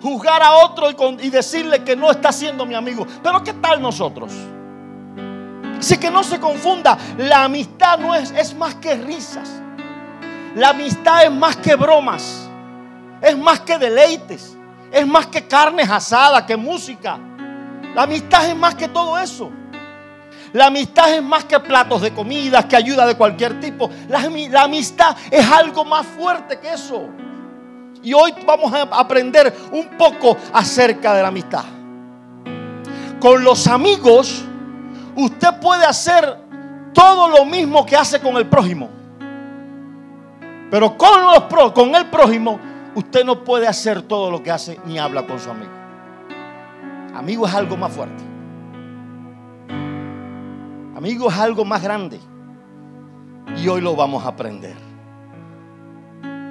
juzgar 0.00 0.42
a 0.42 0.52
otro 0.52 0.88
y, 1.20 1.30
decirle 1.30 1.82
que 1.82 1.96
no 1.96 2.10
está 2.10 2.30
siendo 2.30 2.64
mi 2.64 2.74
amigo. 2.74 3.06
Pero 3.22 3.42
¿qué 3.42 3.54
tal 3.54 3.82
nosotros? 3.82 4.32
Así 5.78 5.98
que 5.98 6.10
no 6.10 6.22
se 6.22 6.38
confunda, 6.38 6.96
la 7.18 7.44
amistad 7.44 7.98
no 7.98 8.14
es, 8.14 8.30
es 8.30 8.54
más 8.54 8.76
que 8.76 8.94
risas. 8.94 9.50
La 10.54 10.70
amistad 10.70 11.24
es 11.24 11.32
más 11.32 11.56
que 11.56 11.74
bromas. 11.74 12.48
Es 13.20 13.36
más 13.36 13.60
que 13.60 13.78
deleites. 13.78 14.56
Es 14.90 15.06
más 15.06 15.26
que 15.26 15.46
carnes 15.46 15.90
asadas, 15.90 16.44
que 16.44 16.56
música. 16.56 17.18
La 17.94 18.02
amistad 18.02 18.48
es 18.48 18.56
más 18.56 18.74
que 18.74 18.88
todo 18.88 19.18
eso. 19.18 19.50
La 20.56 20.68
amistad 20.68 21.12
es 21.12 21.22
más 21.22 21.44
que 21.44 21.60
platos 21.60 22.00
de 22.00 22.14
comida, 22.14 22.66
que 22.66 22.76
ayuda 22.76 23.04
de 23.04 23.14
cualquier 23.14 23.60
tipo. 23.60 23.90
La, 24.08 24.22
amistad 24.62 25.14
es 25.30 25.46
algo 25.52 25.84
más 25.84 26.06
fuerte 26.06 26.58
que 26.58 26.72
eso. 26.72 27.10
Y 28.02 28.14
hoy 28.14 28.32
vamos 28.46 28.72
a 28.72 28.84
aprender 28.84 29.54
un 29.70 29.86
poco 29.98 30.34
acerca 30.54 31.12
de 31.12 31.20
la 31.20 31.28
amistad. 31.28 31.62
Con 33.20 33.44
los 33.44 33.66
amigos, 33.66 34.46
usted 35.14 35.60
puede 35.60 35.84
hacer 35.84 36.38
todo 36.94 37.28
lo 37.28 37.44
mismo 37.44 37.84
que 37.84 37.94
hace 37.94 38.18
con 38.18 38.38
el 38.38 38.46
prójimo. 38.46 38.88
Pero 40.70 40.96
con, 40.96 41.94
el 41.94 42.06
prójimo, 42.06 42.58
usted 42.94 43.26
no 43.26 43.44
puede 43.44 43.68
hacer 43.68 44.00
todo 44.00 44.30
lo 44.30 44.42
que 44.42 44.50
hace 44.50 44.80
ni 44.86 44.98
habla 44.98 45.26
con 45.26 45.38
su 45.38 45.50
amigo. 45.50 45.72
Amigo 47.14 47.46
es 47.46 47.54
algo 47.54 47.76
más 47.76 47.92
fuerte. 47.92 48.25
Amigo, 50.96 51.28
es 51.28 51.36
algo 51.36 51.62
más 51.66 51.82
grande. 51.82 52.18
Y 53.62 53.68
hoy 53.68 53.82
lo 53.82 53.94
vamos 53.94 54.24
a 54.24 54.28
aprender. 54.28 54.74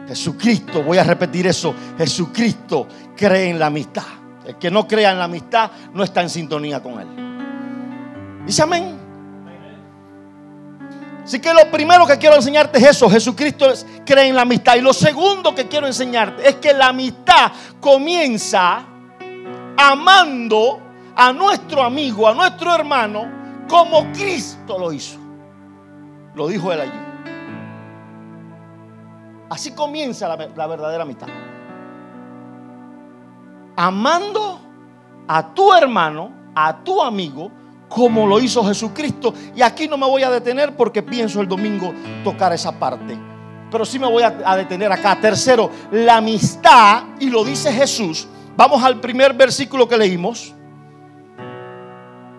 Jesucristo, 0.07 0.83
voy 0.83 0.99
a 0.99 1.03
repetir 1.03 1.47
eso, 1.47 1.73
Jesucristo 1.97 2.87
cree 3.17 3.49
en 3.49 3.57
la 3.57 3.65
amistad. 3.65 4.03
El 4.45 4.57
que 4.57 4.69
no 4.69 4.87
crea 4.87 5.11
en 5.11 5.17
la 5.17 5.23
amistad 5.23 5.71
no 5.95 6.03
está 6.03 6.21
en 6.21 6.29
sintonía 6.29 6.79
con 6.83 6.99
Él. 6.99 8.45
Dice 8.45 8.61
amén. 8.61 8.99
Así 11.23 11.39
que 11.39 11.51
lo 11.51 11.71
primero 11.71 12.05
que 12.05 12.19
quiero 12.19 12.35
enseñarte 12.35 12.77
es 12.77 12.85
eso, 12.85 13.09
Jesucristo 13.09 13.65
cree 14.05 14.27
en 14.27 14.35
la 14.35 14.43
amistad. 14.43 14.75
Y 14.75 14.81
lo 14.81 14.93
segundo 14.93 15.55
que 15.55 15.67
quiero 15.67 15.87
enseñarte 15.87 16.47
es 16.47 16.55
que 16.57 16.71
la 16.71 16.89
amistad 16.89 17.51
comienza 17.79 18.85
amando 19.75 20.79
a 21.15 21.33
nuestro 21.33 21.81
amigo, 21.81 22.27
a 22.27 22.35
nuestro 22.35 22.75
hermano, 22.75 23.44
como 23.67 24.11
Cristo 24.11 24.77
lo 24.77 24.91
hizo. 24.91 25.17
Lo 26.33 26.47
dijo 26.47 26.71
él 26.71 26.81
allí. 26.81 26.99
Así 29.49 29.71
comienza 29.71 30.27
la, 30.27 30.67
verdadera 30.67 31.03
amistad. 31.03 31.27
Amando 33.75 34.59
a 35.27 35.53
tu 35.53 35.73
hermano 35.73 36.45
a 36.55 36.83
tu 36.83 37.01
amigo 37.03 37.51
como 37.89 38.25
lo 38.25 38.39
hizo 38.39 38.65
Jesucristo. 38.65 39.33
Y 39.55 39.61
aquí 39.61 39.87
no 39.87 39.97
me 39.97 40.07
voy 40.07 40.23
a 40.23 40.31
detener 40.31 40.75
porque 40.75 41.03
pienso 41.03 41.41
el 41.41 41.47
domingo 41.47 41.93
tocar 42.23 42.53
esa 42.53 42.71
parte. 42.79 43.17
Pero 43.69 43.85
sí 43.85 43.99
me 43.99 44.09
voy 44.09 44.23
a, 44.23 44.55
detener 44.55 44.91
acá. 44.91 45.19
Tercero, 45.19 45.69
la 45.91 46.17
amistad, 46.17 47.03
y 47.19 47.29
lo 47.29 47.43
dice 47.43 47.71
Jesús. 47.71 48.27
Vamos 48.55 48.83
al 48.83 48.99
primer 48.99 49.33
versículo 49.33 49.87
que 49.87 49.97
leímos. 49.97 50.54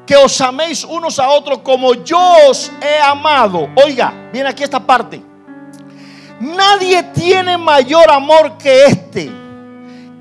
Que 0.06 0.16
os 0.16 0.40
améis 0.40 0.84
unos 0.84 1.18
a 1.18 1.28
otros 1.28 1.58
como 1.58 1.94
yo 1.94 2.20
os 2.48 2.70
he 2.80 3.00
amado. 3.00 3.68
Oiga, 3.84 4.12
viene 4.32 4.48
aquí 4.48 4.62
esta 4.62 4.80
parte. 4.80 5.20
Nadie 6.38 7.02
tiene 7.14 7.58
mayor 7.58 8.10
amor 8.10 8.56
que 8.56 8.84
este. 8.84 9.30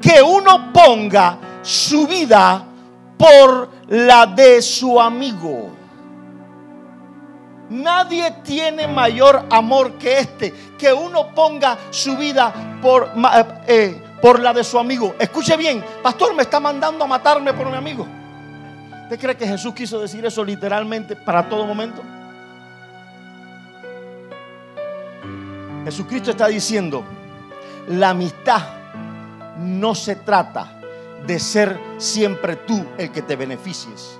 Que 0.01 0.21
uno 0.21 0.73
ponga 0.73 1.37
su 1.61 2.07
vida 2.07 2.65
por 3.17 3.69
la 3.87 4.25
de 4.25 4.61
su 4.61 4.99
amigo. 4.99 5.71
Nadie 7.69 8.29
tiene 8.43 8.87
mayor 8.87 9.45
amor 9.49 9.93
que 9.93 10.19
este, 10.19 10.53
que 10.77 10.93
uno 10.93 11.33
ponga 11.33 11.77
su 11.89 12.15
vida 12.15 12.53
por, 12.81 13.11
eh, 13.33 13.45
eh, 13.67 14.01
la 14.39 14.53
de 14.53 14.63
su 14.63 14.77
amigo. 14.77 15.15
Escuche 15.17 15.57
bien, 15.57 15.83
pastor, 16.03 16.33
me 16.35 16.43
está 16.43 16.59
mandando 16.59 17.03
a 17.03 17.07
matarme 17.07 17.53
por 17.53 17.69
mi 17.69 17.75
amigo. 17.75 18.07
¿Usted 19.05 19.19
cree 19.19 19.37
que 19.37 19.47
Jesús 19.47 19.71
quiso 19.75 19.99
decir 19.99 20.25
eso 20.25 20.43
literalmente 20.43 21.15
para 21.15 21.47
todo 21.47 21.63
momento? 21.63 22.01
Jesucristo 25.83 26.31
está 26.31 26.47
diciendo, 26.47 27.03
la 27.87 28.09
amistad 28.09 28.63
no 29.59 29.93
se 29.93 30.15
trata 30.15 30.79
de 31.23 31.37
ser 31.37 31.79
siempre 31.97 32.55
tú 32.55 32.83
el 32.97 33.11
que 33.11 33.21
te 33.21 33.35
beneficies. 33.35 34.17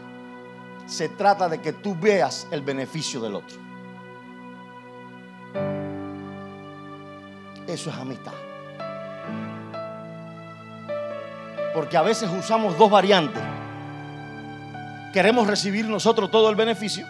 Se 0.86 1.10
trata 1.10 1.50
de 1.50 1.60
que 1.60 1.74
tú 1.74 1.98
veas 2.00 2.48
el 2.51 2.62
beneficio 2.62 3.20
del 3.20 3.34
otro. 3.34 3.58
Eso 7.65 7.89
es 7.89 7.96
amistad. 7.96 8.34
Porque 11.74 11.98
a 11.98 12.04
veces 12.04 12.30
usamos 12.30 12.77
dos 12.77 12.92
variantes. 12.92 13.42
Queremos 15.16 15.48
recibir 15.48 15.88
nosotros 15.88 16.30
todo 16.30 16.50
el 16.50 16.58
beneficio 16.58 17.08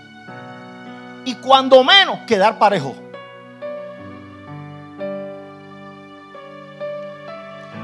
y 1.26 1.34
cuando 1.38 1.84
menos 1.84 2.20
quedar 2.28 2.60
parejo. 2.60 2.96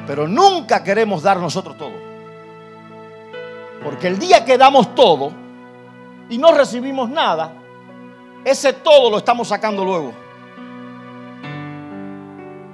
Pero 0.06 0.28
nunca 0.28 0.84
queremos 0.84 1.24
dar 1.24 1.38
nosotros 1.38 1.76
todo. 1.76 1.94
Porque 3.84 4.10
el 4.10 4.20
día 4.20 4.46
que 4.46 4.60
damos 4.60 4.94
todo 4.94 5.32
y 6.30 6.38
no 6.38 6.52
recibimos 6.52 7.10
nada, 7.10 7.54
ese 8.46 8.74
todo 8.74 9.10
lo 9.10 9.18
estamos 9.18 9.48
sacando 9.48 9.84
luego. 9.84 10.14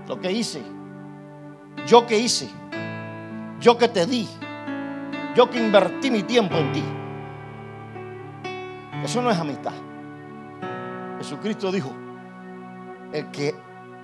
Lo 0.06 0.20
que 0.20 0.34
hice, 0.34 0.62
yo 1.86 2.06
que 2.06 2.20
hice, 2.20 2.50
yo 3.62 3.78
que 3.78 3.88
te 3.88 4.06
di, 4.06 4.28
yo 5.34 5.50
que 5.50 5.60
invertí 5.60 6.12
mi 6.12 6.24
tiempo 6.24 6.58
en 6.58 6.74
ti. 6.74 6.84
Eso 9.08 9.22
no 9.22 9.32
es 9.32 9.40
amistad. 9.40 9.72
Jesucristo 11.20 11.72
dijo, 11.72 11.94
el 13.14 13.32
que, 13.32 13.56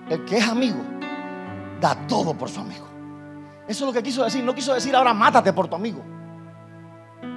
el 0.09 0.23
que 0.23 0.37
es 0.37 0.47
amigo, 0.47 0.81
da 1.81 1.93
todo 2.07 2.33
por 2.33 2.49
su 2.49 2.61
amigo. 2.61 2.87
Eso 3.67 3.83
es 3.83 3.87
lo 3.87 3.91
que 3.91 4.01
quiso 4.01 4.23
decir. 4.23 4.41
No 4.45 4.55
quiso 4.55 4.73
decir 4.73 4.95
ahora 4.95 5.13
mátate 5.13 5.51
por 5.51 5.67
tu 5.67 5.75
amigo. 5.75 6.01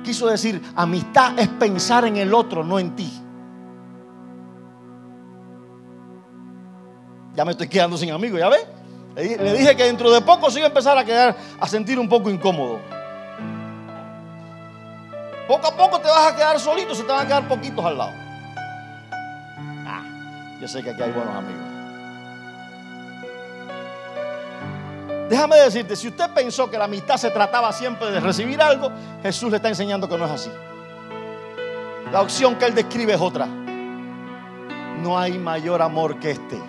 Quiso 0.04 0.28
decir 0.28 0.62
amistad 0.76 1.37
es 1.40 1.49
pensar 1.49 2.04
en 2.04 2.18
el 2.18 2.32
otro, 2.32 2.62
no 2.62 2.78
en 2.78 2.94
ti. 2.94 3.12
Ya 7.35 7.44
me 7.44 7.50
estoy 7.50 7.66
quedando 7.66 7.96
sin 7.96 8.12
amigos, 8.12 8.38
¿ya 8.38 8.49
ves? 8.49 8.64
Le 9.16 9.54
dije 9.54 9.75
que 9.75 9.82
dentro 9.82 10.12
de 10.12 10.20
poco 10.20 10.52
se 10.52 10.61
iba 10.61 10.66
a 10.66 10.70
empezar 10.70 10.96
a 10.96 11.04
quedar, 11.04 11.37
a 11.58 11.66
sentir 11.66 11.99
un 11.99 12.08
poco 12.08 12.30
incómodo. 12.30 12.78
Poco 15.47 15.69
a 15.69 15.76
poco 15.76 16.00
te 16.00 16.09
vas 16.09 16.33
a 16.33 16.37
quedar 16.37 16.59
solito, 16.59 16.95
se 16.95 17.03
te 17.03 17.12
van 17.12 17.25
a 17.25 17.26
quedar 17.26 17.47
poquitos 17.49 17.85
al 17.85 17.99
lado. 17.99 18.12
Ah, 19.87 20.03
yo 20.61 20.66
sé 20.66 20.83
que 20.83 20.90
aquí 20.90 21.03
hay 21.03 21.12
buenos 21.12 21.35
amigos. 21.35 21.77
Déjame 25.29 25.57
decirte, 25.57 25.97
si 25.97 26.09
usted 26.09 26.31
pensó 26.31 26.70
que 26.70 26.79
la 26.79 26.85
amistad 26.85 27.16
se 27.16 27.31
trataba 27.31 27.73
siempre 27.73 28.11
de 28.11 28.20
recibir 28.20 28.61
algo, 28.61 28.90
Jesús 29.23 29.51
le 29.51 29.57
está 29.57 29.68
enseñando 29.68 30.09
que 30.09 30.16
no 30.16 30.25
es 30.25 30.31
así. 30.31 30.51
La 32.12 32.23
opción 32.23 32.57
que 32.57 32.66
él 32.66 32.75
describe 32.75 33.14
es 33.14 33.20
otra. 33.20 33.47
No 33.47 35.18
hay 35.18 35.38
mayor 35.38 35.83
amor 35.83 36.18
que 36.20 36.31
este, 36.33 36.61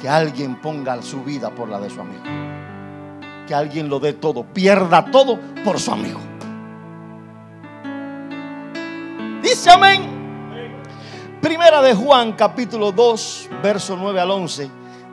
que 0.00 0.08
alguien 0.08 0.60
ponga 0.60 1.00
su 1.02 1.22
vida 1.24 1.50
por 1.50 1.68
la 1.68 1.80
de 1.80 1.90
su 1.90 2.00
amigo. 2.00 2.22
Que 3.46 3.54
alguien 3.54 3.88
lo 3.88 3.98
dé 3.98 4.12
todo, 4.12 4.44
pierda 4.44 5.04
todo 5.10 5.38
por 5.64 5.80
su 5.80 5.92
amigo. 5.92 6.20
Dice 9.56 9.70
amén. 9.70 10.02
Primera 11.40 11.80
de 11.80 11.94
Juan 11.94 12.34
capítulo 12.34 12.92
2, 12.92 13.48
verso 13.62 13.96
9 13.96 14.20
al 14.20 14.30
11, 14.30 14.70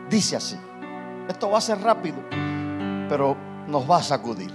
dice 0.09 0.35
así. 0.35 0.57
Esto 1.29 1.49
va 1.49 1.59
a 1.59 1.61
ser 1.61 1.79
rápido 1.79 2.17
pero 3.07 3.37
nos 3.69 3.89
va 3.89 3.99
a 3.99 4.03
sacudir. 4.03 4.51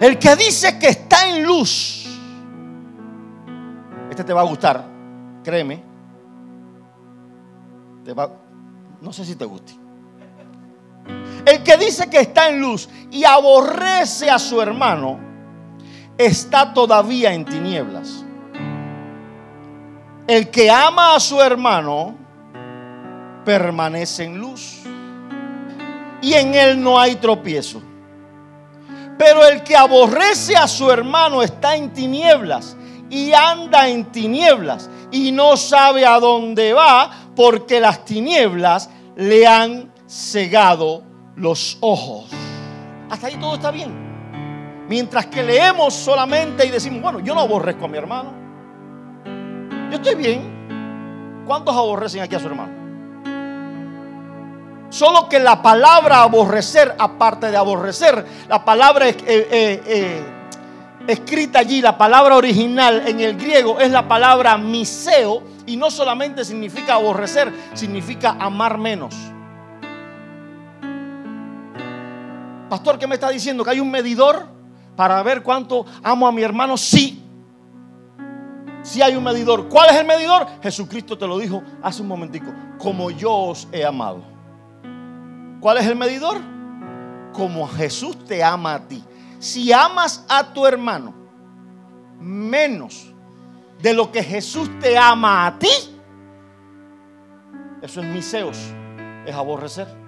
El 0.00 0.18
que 0.18 0.34
dice 0.34 0.80
que 0.80 0.88
está 0.88 1.28
en 1.28 1.46
luz, 1.46 2.06
este 4.10 4.24
te 4.24 4.32
va 4.32 4.40
a 4.40 4.44
gustar, 4.44 4.84
créeme. 5.44 5.84
Te 8.04 8.12
va, 8.14 8.32
no 9.00 9.12
sé 9.12 9.24
si 9.24 9.36
te 9.36 9.44
guste. 9.44 9.74
El 11.46 11.62
que 11.62 11.76
dice 11.76 12.10
que 12.10 12.18
está 12.18 12.48
en 12.48 12.60
luz 12.60 12.88
y 13.12 13.22
aborrece 13.22 14.28
a 14.28 14.40
su 14.40 14.60
hermano, 14.60 15.20
está 16.18 16.74
todavía 16.74 17.32
en 17.32 17.44
tinieblas. 17.44 18.24
El 20.30 20.48
que 20.48 20.70
ama 20.70 21.16
a 21.16 21.18
su 21.18 21.40
hermano, 21.40 22.14
permanece 23.44 24.22
en 24.22 24.38
luz 24.38 24.78
y 26.22 26.34
en 26.34 26.54
él 26.54 26.80
no 26.80 27.00
hay 27.00 27.16
tropiezo. 27.16 27.82
Pero 29.18 29.44
el 29.44 29.64
que 29.64 29.74
aborrece 29.74 30.54
a 30.54 30.68
su 30.68 30.88
hermano 30.88 31.42
está 31.42 31.74
en 31.74 31.92
tinieblas 31.92 32.76
y 33.10 33.32
anda 33.32 33.88
en 33.88 34.04
tinieblas 34.12 34.88
y 35.10 35.32
no 35.32 35.56
sabe 35.56 36.06
a 36.06 36.20
dónde 36.20 36.74
va 36.74 37.10
porque 37.34 37.80
las 37.80 38.04
tinieblas 38.04 38.88
le 39.16 39.48
han 39.48 39.92
cegado 40.06 41.02
los 41.34 41.76
ojos. 41.80 42.30
Hasta 43.10 43.26
ahí 43.26 43.34
todo 43.34 43.56
está 43.56 43.72
bien. 43.72 44.86
Mientras 44.88 45.26
que 45.26 45.42
leemos 45.42 45.92
solamente 45.92 46.64
y 46.64 46.70
decimos, 46.70 47.02
bueno, 47.02 47.18
yo 47.18 47.34
no 47.34 47.40
aborrezco 47.40 47.86
a 47.86 47.88
mi 47.88 47.98
hermano. 47.98 48.39
Yo 49.90 49.96
estoy 49.96 50.14
bien. 50.14 51.44
¿Cuántos 51.46 51.74
aborrecen 51.74 52.22
aquí 52.22 52.36
a 52.36 52.38
su 52.38 52.46
hermano? 52.46 52.80
Solo 54.88 55.28
que 55.28 55.40
la 55.40 55.60
palabra 55.62 56.22
aborrecer, 56.22 56.94
aparte 56.98 57.50
de 57.50 57.56
aborrecer, 57.56 58.24
la 58.48 58.64
palabra 58.64 59.08
eh, 59.08 59.16
eh, 59.26 59.82
eh, 59.86 60.24
escrita 61.08 61.60
allí, 61.60 61.80
la 61.80 61.98
palabra 61.98 62.36
original 62.36 63.02
en 63.06 63.20
el 63.20 63.36
griego 63.36 63.80
es 63.80 63.90
la 63.90 64.06
palabra 64.06 64.56
miseo 64.58 65.42
y 65.66 65.76
no 65.76 65.90
solamente 65.90 66.44
significa 66.44 66.94
aborrecer, 66.94 67.52
significa 67.74 68.36
amar 68.38 68.78
menos. 68.78 69.14
Pastor, 72.68 72.98
¿qué 72.98 73.08
me 73.08 73.14
está 73.14 73.30
diciendo? 73.30 73.64
¿Que 73.64 73.70
hay 73.70 73.80
un 73.80 73.90
medidor 73.90 74.46
para 74.94 75.20
ver 75.24 75.42
cuánto 75.42 75.84
amo 76.02 76.28
a 76.28 76.32
mi 76.32 76.42
hermano? 76.42 76.76
Sí. 76.76 77.19
Sí 78.82 79.02
hay 79.02 79.14
un 79.14 79.24
medidor. 79.24 79.68
¿Cuál 79.68 79.90
es 79.90 79.96
el 79.96 80.06
medidor? 80.06 80.46
Jesucristo 80.62 81.16
te 81.16 81.26
lo 81.26 81.38
dijo 81.38 81.62
hace 81.82 82.02
un 82.02 82.08
momentico. 82.08 82.52
Como 82.78 83.10
yo 83.10 83.32
os 83.32 83.68
he 83.72 83.84
amado. 83.84 84.22
¿Cuál 85.60 85.78
es 85.78 85.86
el 85.86 85.96
medidor? 85.96 86.38
Como 87.32 87.68
Jesús 87.68 88.24
te 88.24 88.42
ama 88.42 88.74
a 88.74 88.88
ti. 88.88 89.04
Si 89.38 89.72
amas 89.72 90.24
a 90.28 90.52
tu 90.52 90.66
hermano 90.66 91.14
menos 92.18 93.12
de 93.80 93.94
lo 93.94 94.10
que 94.12 94.22
Jesús 94.22 94.68
te 94.80 94.96
ama 94.96 95.46
a 95.46 95.58
ti, 95.58 95.68
eso 97.82 98.00
es 98.00 98.06
miseos, 98.06 98.58
es 99.26 99.34
aborrecer. 99.34 99.99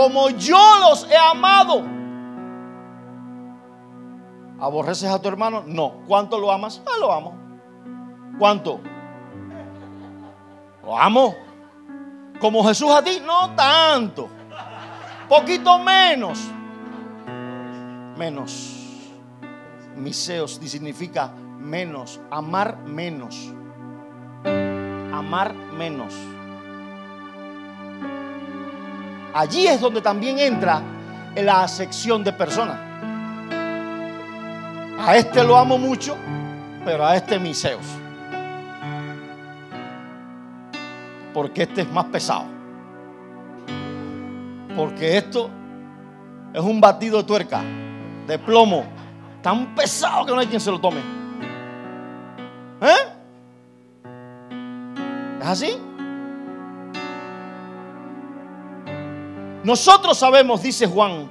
Como 0.00 0.30
yo 0.30 0.56
los 0.80 1.06
he 1.10 1.16
amado. 1.16 1.84
¿Aborreces 4.58 5.10
a 5.10 5.20
tu 5.20 5.28
hermano? 5.28 5.62
No. 5.66 5.92
¿Cuánto 6.08 6.38
lo 6.38 6.50
amas? 6.50 6.80
Ah, 6.86 6.98
lo 6.98 7.12
amo. 7.12 7.34
¿Cuánto? 8.38 8.80
Lo 10.82 10.98
amo. 10.98 11.36
¿Como 12.40 12.64
Jesús 12.64 12.90
a 12.90 13.04
ti? 13.04 13.20
No 13.22 13.54
tanto. 13.54 14.30
Poquito 15.28 15.78
menos. 15.80 16.48
Menos. 18.16 19.12
Miseos 19.96 20.52
significa 20.64 21.28
menos. 21.28 22.22
Amar 22.30 22.78
menos. 22.86 23.52
Amar 25.12 25.52
menos. 25.54 26.14
Allí 29.32 29.66
es 29.66 29.80
donde 29.80 30.00
también 30.00 30.38
entra 30.38 30.82
en 31.34 31.46
la 31.46 31.66
sección 31.68 32.24
de 32.24 32.32
personas. 32.32 32.78
A 34.98 35.16
este 35.16 35.42
lo 35.44 35.56
amo 35.56 35.78
mucho, 35.78 36.16
pero 36.84 37.06
a 37.06 37.16
este 37.16 37.38
miseos. 37.38 37.84
Porque 41.32 41.62
este 41.62 41.82
es 41.82 41.90
más 41.90 42.06
pesado. 42.06 42.44
Porque 44.76 45.16
esto 45.16 45.48
es 46.52 46.60
un 46.60 46.80
batido 46.80 47.18
de 47.18 47.24
tuerca, 47.24 47.62
de 48.26 48.38
plomo, 48.38 48.84
tan 49.42 49.74
pesado 49.74 50.26
que 50.26 50.32
no 50.32 50.40
hay 50.40 50.46
quien 50.46 50.60
se 50.60 50.70
lo 50.70 50.80
tome. 50.80 51.00
¿Eh? 52.80 52.94
¿Es 55.40 55.46
así? 55.46 55.89
Nosotros 59.62 60.16
sabemos, 60.18 60.62
dice 60.62 60.86
Juan, 60.86 61.30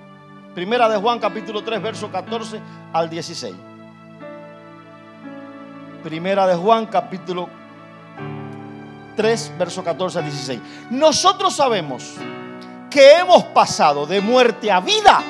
primera 0.53 0.87
de 0.87 0.97
Juan 0.97 1.19
capítulo 1.19 1.63
3, 1.63 1.81
verso 1.81 2.11
14 2.11 2.59
al 2.93 3.09
16. 3.09 3.55
Primera 6.03 6.45
de 6.45 6.55
Juan 6.55 6.85
capítulo 6.85 7.49
3, 9.15 9.53
verso 9.57 9.83
14 9.83 10.19
al 10.19 10.25
16. 10.25 10.59
Nosotros 10.91 11.55
sabemos 11.55 12.15
que 12.89 13.17
hemos 13.17 13.43
pasado 13.45 14.05
de 14.05 14.21
muerte 14.21 14.71
a 14.71 14.79
vida 14.79 15.23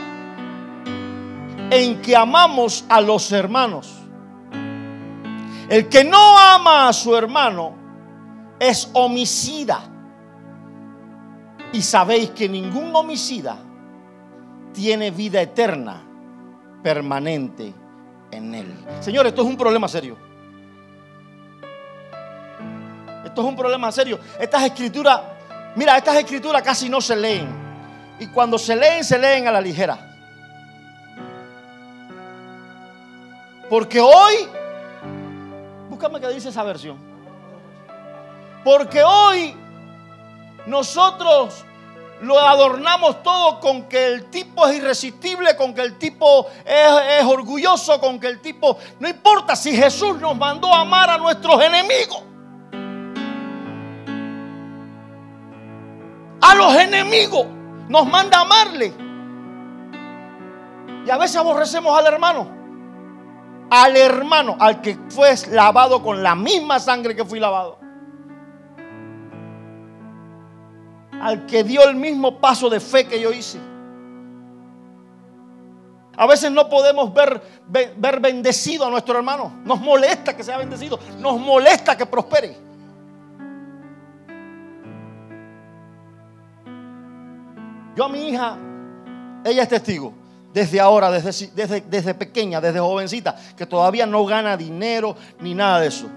en 1.69 2.01
que 2.01 2.15
amamos 2.15 2.85
a 2.89 2.99
los 2.99 3.31
hermanos. 3.31 3.93
El 5.69 5.87
que 5.87 6.03
no 6.03 6.37
ama 6.37 6.89
a 6.89 6.93
su 6.93 7.15
hermano 7.15 7.73
es 8.59 8.89
homicida. 8.93 9.81
Y 11.71 11.81
sabéis 11.81 12.31
que 12.31 12.49
ningún 12.49 12.95
homicida 12.95 13.57
tiene 14.73 15.11
vida 15.11 15.41
eterna 15.41 16.03
permanente 16.81 17.73
en 18.31 18.55
él. 18.55 18.85
Señores, 18.99 19.31
esto 19.31 19.41
es 19.43 19.47
un 19.47 19.57
problema 19.57 19.87
serio. 19.87 20.17
Esto 23.25 23.41
es 23.41 23.47
un 23.47 23.55
problema 23.55 23.91
serio. 23.91 24.19
Estas 24.39 24.63
escrituras, 24.63 25.21
mira, 25.75 25.97
estas 25.97 26.15
escrituras 26.15 26.61
casi 26.63 26.89
no 26.89 27.01
se 27.01 27.15
leen. 27.15 27.47
Y 28.19 28.27
cuando 28.27 28.57
se 28.57 28.75
leen, 28.75 29.03
se 29.03 29.17
leen 29.17 29.47
a 29.47 29.51
la 29.51 29.61
ligera. 29.61 30.09
Porque 33.69 34.01
hoy, 34.01 34.33
búscame 35.89 36.19
que 36.19 36.27
dice 36.29 36.49
esa 36.49 36.63
versión. 36.63 36.97
Porque 38.63 39.03
hoy 39.03 39.55
nosotros 40.67 41.65
lo 42.21 42.37
adornamos 42.37 43.23
todo 43.23 43.59
con 43.59 43.83
que 43.83 44.07
el 44.07 44.29
tipo 44.29 44.67
es 44.67 44.77
irresistible, 44.77 45.55
con 45.55 45.73
que 45.73 45.81
el 45.81 45.97
tipo 45.97 46.47
es, 46.65 47.23
orgulloso, 47.23 47.99
con 47.99 48.19
que 48.19 48.27
el 48.27 48.41
tipo... 48.41 48.77
No 48.99 49.07
importa 49.07 49.55
si 49.55 49.75
Jesús 49.75 50.19
nos 50.19 50.35
mandó 50.35 50.73
a 50.73 50.81
amar 50.81 51.09
a 51.09 51.17
nuestros 51.17 51.61
enemigos. 51.63 52.23
A 56.41 56.55
los 56.55 56.75
enemigos 56.75 57.45
nos 57.87 58.05
manda 58.05 58.39
a 58.39 58.41
amarle. 58.41 58.93
Y 61.05 61.09
a 61.09 61.17
veces 61.17 61.37
aborrecemos 61.37 61.97
al 61.97 62.05
hermano. 62.05 62.59
Al 63.69 63.95
hermano, 63.95 64.57
al 64.59 64.81
que 64.81 64.97
fue 65.09 65.33
lavado 65.51 66.03
con 66.03 66.21
la 66.21 66.35
misma 66.35 66.79
sangre 66.79 67.15
que 67.15 67.23
fui 67.23 67.39
lavado. 67.39 67.78
Al 71.21 71.45
que 71.45 71.63
dio 71.63 71.83
el 71.87 71.95
mismo 71.95 72.39
paso 72.39 72.69
de 72.69 72.79
fe 72.79 73.05
que 73.05 73.19
yo 73.19 73.31
hice. 73.31 73.59
A 76.15 76.25
veces 76.25 76.51
no 76.51 76.67
podemos 76.67 77.13
ver, 77.13 77.41
ver, 77.67 78.19
bendecido 78.19 78.85
a 78.85 78.89
nuestro 78.89 79.17
hermano. 79.17 79.53
Nos 79.63 79.79
molesta 79.79 80.35
que 80.35 80.43
sea 80.43 80.57
bendecido. 80.57 80.99
Nos 81.17 81.39
molesta 81.39 81.95
que 81.95 82.05
prospere. 82.05 82.57
Yo 87.95 88.05
a 88.05 88.09
mi 88.09 88.29
hija, 88.29 88.57
ella 89.45 89.63
es 89.63 89.69
testigo. 89.69 90.13
Desde 90.53 90.81
ahora, 90.81 91.09
desde, 91.11 91.47
desde, 91.53 91.81
desde 91.81 92.13
pequeña, 92.13 92.59
desde 92.59 92.79
jovencita, 92.79 93.35
que 93.55 93.65
todavía 93.65 94.05
no 94.05 94.25
gana 94.25 94.57
dinero 94.57 95.15
ni 95.39 95.53
nada 95.53 95.79
de 95.79 95.87
eso. 95.87 96.09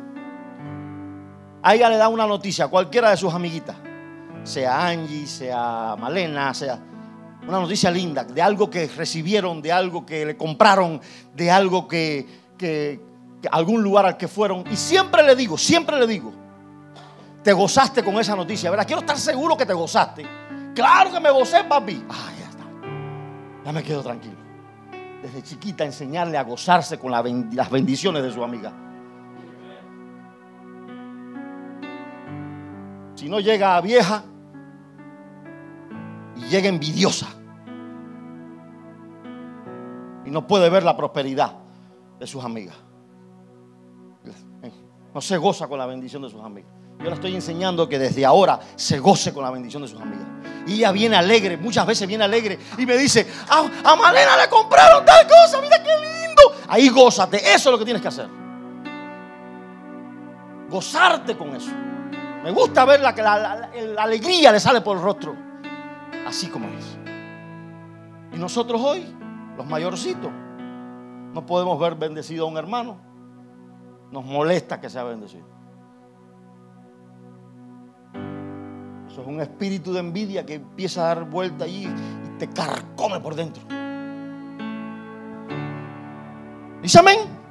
A 1.63 1.75
ella 1.75 1.89
le 1.89 1.97
da 1.97 2.09
una 2.09 2.27
noticia 2.27 2.65
a 2.65 2.69
cualquiera 2.69 3.11
de 3.11 3.17
sus 3.17 3.33
amiguitas 3.33 3.77
sea 4.45 4.87
Angie, 4.89 5.27
sea 5.27 5.97
Malena, 5.99 6.53
sea 6.55 6.79
una 7.47 7.61
noticia 7.61 7.91
linda, 7.91 8.25
de 8.25 8.41
algo 8.41 8.71
que 8.71 8.87
recibieron, 8.87 9.61
de 9.61 9.73
algo 9.73 10.07
que 10.07 10.25
le 10.25 10.37
compraron, 10.37 11.01
de 11.35 11.51
algo 11.51 11.89
que, 11.89 12.27
que, 12.57 13.01
algún 13.51 13.83
lugar 13.83 14.07
al 14.07 14.17
que 14.17 14.29
fueron. 14.29 14.65
Y 14.71 14.77
siempre 14.77 15.23
le 15.25 15.35
digo, 15.35 15.59
siempre 15.59 15.99
le 15.99 16.07
digo, 16.07 16.33
te 17.43 17.53
gozaste 17.53 18.05
con 18.05 18.19
esa 18.19 18.37
noticia, 18.37 18.71
¿verdad? 18.71 18.87
Quiero 18.87 19.01
estar 19.01 19.19
seguro 19.19 19.57
que 19.57 19.67
te 19.67 19.73
gozaste. 19.73 20.25
Claro 20.75 21.13
que 21.13 21.21
me 21.21 21.31
gocé, 21.31 21.65
papi. 21.65 22.05
Ah, 22.09 22.31
ya 22.39 22.49
está. 22.49 22.65
Ya 23.65 23.73
me 23.73 23.83
quedo 23.83 24.03
tranquilo. 24.03 24.37
Desde 25.21 25.43
chiquita 25.43 25.85
enseñarle 25.85 26.39
a 26.39 26.45
gozarse 26.45 26.99
con 26.99 27.11
las 27.11 27.71
bendiciones 27.71 28.23
de 28.23 28.33
su 28.33 28.43
amiga. 28.43 28.73
Si 33.15 33.29
no 33.29 33.39
llega 33.41 33.77
a 33.77 33.81
vieja, 33.81 34.25
llega 36.49 36.69
envidiosa. 36.69 37.27
Y 40.25 40.31
no 40.31 40.47
puede 40.47 40.71
ver 40.71 40.83
la 40.83 40.97
prosperidad 40.97 41.55
de 42.19 42.27
sus 42.27 42.45
amigas. 42.45 42.77
No 45.15 45.21
se 45.21 45.37
goza 45.37 45.67
con 45.67 45.79
la 45.79 45.85
bendición 45.87 46.23
de 46.23 46.31
sus 46.31 46.41
amigas. 46.43 46.71
Yo 46.99 47.07
le 47.07 47.15
estoy 47.15 47.35
enseñando 47.35 47.89
que 47.89 47.99
desde 47.99 48.25
ahora 48.25 48.59
se 48.77 48.99
goce 48.99 49.35
con 49.35 49.43
la 49.43 49.51
bendición 49.51 49.83
de 49.83 49.89
sus 49.89 50.01
amigas. 50.01 50.27
Y 50.67 50.75
ella 50.75 50.93
viene 50.93 51.17
alegre, 51.17 51.57
muchas 51.57 51.87
veces 51.87 52.07
viene 52.07 52.25
alegre 52.25 52.59
y 52.79 52.87
me 52.87 52.97
dice, 52.97 53.27
a, 53.49 53.59
a 53.93 53.97
Malena 53.97 54.37
le 54.37 54.49
compraron 54.49 55.05
tal 55.05 55.27
cosa, 55.27 55.61
mira 55.61 55.83
qué 55.83 55.91
lindo. 55.91 56.43
Ahí 56.69 56.89
gózate, 56.89 57.37
eso 57.39 57.69
es 57.69 57.73
lo 57.73 57.79
que 57.79 57.85
tienes 57.85 58.01
que 58.01 58.09
hacer. 58.09 58.29
Gozarte 60.71 61.37
con 61.37 61.55
eso. 61.57 61.71
Me 62.45 62.51
gusta 62.53 62.85
ver 62.85 63.01
la, 63.01 63.13
la, 63.13 63.71
la 63.75 64.03
alegría 64.03 64.53
le 64.53 64.61
sale 64.61 64.81
por 64.81 64.97
el 64.97 65.03
rostro 65.03 65.52
así 66.27 66.49
como 66.49 66.69
es. 66.69 66.99
Y 68.33 68.39
nosotros 68.39 68.81
hoy, 68.81 69.05
los 69.57 69.67
mayorcitos, 69.67 70.31
no 71.33 71.47
podemos 71.47 71.79
ver 71.79 71.95
bendecido 71.95 72.47
a 72.47 72.49
un 72.49 72.57
hermano. 72.57 72.97
Nos 74.11 74.25
molesta 74.25 74.81
que 74.81 74.91
sea 74.91 75.05
bendecido. 75.05 75.47
Eso 79.09 79.21
es 79.21 79.27
un 79.27 79.41
espíritu 79.41 79.93
de 79.93 80.01
envidia 80.01 80.47
que 80.47 80.55
empieza 80.55 81.03
a 81.03 81.15
dar 81.15 81.29
vuelta 81.29 81.65
allí 81.65 81.87
y 81.87 82.39
te 82.39 82.49
carcome 82.49 83.21
por 83.21 83.35
dentro. 83.35 83.63
Dice 86.83 86.99
amén. 86.99 87.42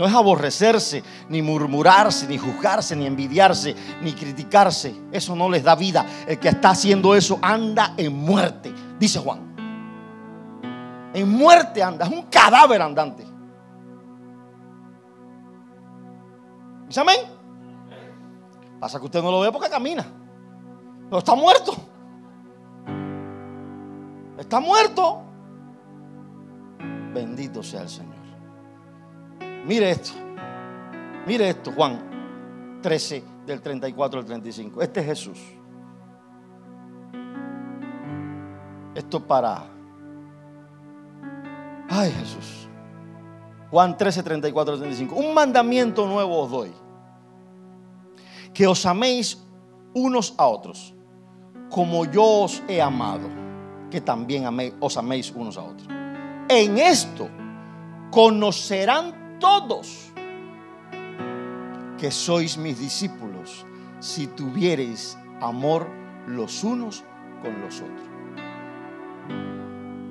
No 0.00 0.06
es 0.06 0.14
aborrecerse, 0.14 1.04
ni 1.28 1.42
murmurarse, 1.42 2.26
ni 2.26 2.38
juzgarse, 2.38 2.96
ni 2.96 3.04
envidiarse, 3.04 3.76
ni 4.00 4.14
criticarse. 4.14 4.96
Eso 5.12 5.36
no 5.36 5.46
les 5.50 5.62
da 5.62 5.74
vida. 5.74 6.06
El 6.26 6.38
que 6.38 6.48
está 6.48 6.70
haciendo 6.70 7.14
eso 7.14 7.38
anda 7.42 7.92
en 7.98 8.16
muerte, 8.16 8.72
dice 8.98 9.18
Juan. 9.18 9.52
En 11.12 11.28
muerte 11.28 11.82
anda, 11.82 12.06
es 12.06 12.12
un 12.12 12.22
cadáver 12.22 12.80
andante. 12.80 13.26
¿Dice 16.88 17.00
amén? 17.00 17.20
Pasa 18.80 18.98
que 18.98 19.04
usted 19.04 19.22
no 19.22 19.30
lo 19.30 19.40
ve 19.40 19.52
porque 19.52 19.68
camina. 19.68 20.06
Pero 21.10 21.18
está 21.18 21.34
muerto. 21.34 21.76
Está 24.38 24.60
muerto. 24.60 25.20
Bendito 27.12 27.62
sea 27.62 27.82
el 27.82 27.90
Señor. 27.90 28.19
Mire 29.66 29.90
esto. 29.90 30.12
Mire 31.26 31.50
esto, 31.50 31.72
Juan 31.72 32.80
13, 32.82 33.24
del 33.46 33.60
34 33.60 34.20
al 34.20 34.26
35. 34.26 34.82
Este 34.82 35.00
es 35.00 35.06
Jesús. 35.06 35.38
Esto 38.94 39.24
para 39.24 39.80
Ay, 41.90 42.12
Jesús. 42.12 42.68
Juan 43.70 43.96
13, 43.96 44.22
34, 44.22 44.78
35. 44.78 45.16
Un 45.16 45.34
mandamiento 45.34 46.06
nuevo 46.06 46.40
os 46.40 46.50
doy. 46.50 46.72
Que 48.54 48.66
os 48.66 48.86
améis 48.86 49.42
unos 49.92 50.34
a 50.38 50.46
otros, 50.46 50.94
como 51.68 52.04
yo 52.04 52.44
os 52.44 52.62
he 52.68 52.80
amado, 52.80 53.28
que 53.90 54.00
también 54.00 54.46
os 54.78 54.96
améis 54.96 55.32
unos 55.34 55.56
a 55.56 55.62
otros. 55.62 55.88
En 56.48 56.78
esto 56.78 57.28
conocerán 58.10 59.19
todos 59.40 60.12
que 61.98 62.10
sois 62.10 62.56
mis 62.56 62.78
discípulos 62.78 63.66
si 63.98 64.26
tuviereis 64.28 65.18
amor 65.40 65.88
los 66.26 66.62
unos 66.64 67.04
con 67.42 67.60
los 67.60 67.80
otros. 67.80 68.08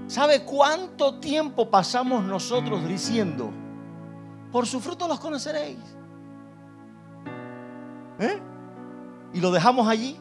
¿Sabe 0.07 0.43
cuánto 0.43 1.19
tiempo 1.19 1.69
pasamos 1.69 2.23
nosotros 2.23 2.87
diciendo, 2.87 3.51
por 4.51 4.65
su 4.65 4.79
fruto 4.79 5.07
los 5.07 5.19
conoceréis? 5.19 5.79
¿Eh? 8.19 8.39
Y 9.33 9.39
lo 9.39 9.51
dejamos 9.51 9.87
allí, 9.87 10.19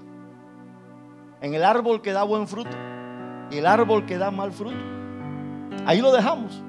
en 1.41 1.55
el 1.55 1.65
árbol 1.65 2.03
que 2.03 2.13
da 2.13 2.23
buen 2.23 2.47
fruto 2.47 2.77
y 3.51 3.59
el 3.59 3.67
árbol 3.67 4.07
que 4.07 4.19
da 4.19 4.31
mal 4.31 4.53
fruto. 4.53 4.77
Ahí 5.87 6.01
lo 6.01 6.13
dejamos. 6.13 6.63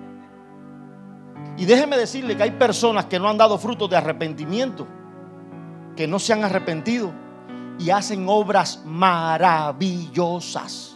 Y 1.59 1.65
déjeme 1.65 1.97
decirle 1.97 2.37
que 2.37 2.43
hay 2.43 2.51
personas 2.51 3.05
que 3.05 3.19
no 3.19 3.27
han 3.27 3.37
dado 3.37 3.57
frutos 3.57 3.89
de 3.89 3.97
arrepentimiento, 3.97 4.87
que 5.93 6.07
no 6.07 6.17
se 6.17 6.31
han 6.31 6.45
arrepentido 6.45 7.11
y 7.77 7.89
hacen 7.89 8.23
obras 8.29 8.81
maravillosas. 8.85 10.95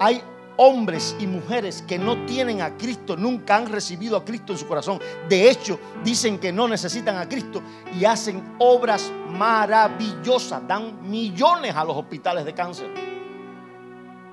Hay 0.00 0.22
hombres 0.56 1.14
y 1.20 1.26
mujeres 1.26 1.84
que 1.86 1.98
no 1.98 2.24
tienen 2.24 2.62
a 2.62 2.78
Cristo, 2.78 3.18
nunca 3.18 3.56
han 3.56 3.66
recibido 3.66 4.16
a 4.16 4.24
Cristo 4.24 4.54
en 4.54 4.58
su 4.58 4.66
corazón. 4.66 4.98
De 5.28 5.50
hecho, 5.50 5.78
dicen 6.02 6.38
que 6.38 6.50
no 6.50 6.66
necesitan 6.66 7.18
a 7.18 7.28
Cristo 7.28 7.62
y 8.00 8.06
hacen 8.06 8.56
obras 8.58 9.12
maravillosas, 9.28 10.66
dan 10.66 11.06
millones 11.06 11.76
a 11.76 11.84
los 11.84 11.94
hospitales 11.94 12.46
de 12.46 12.54
cáncer. 12.54 12.88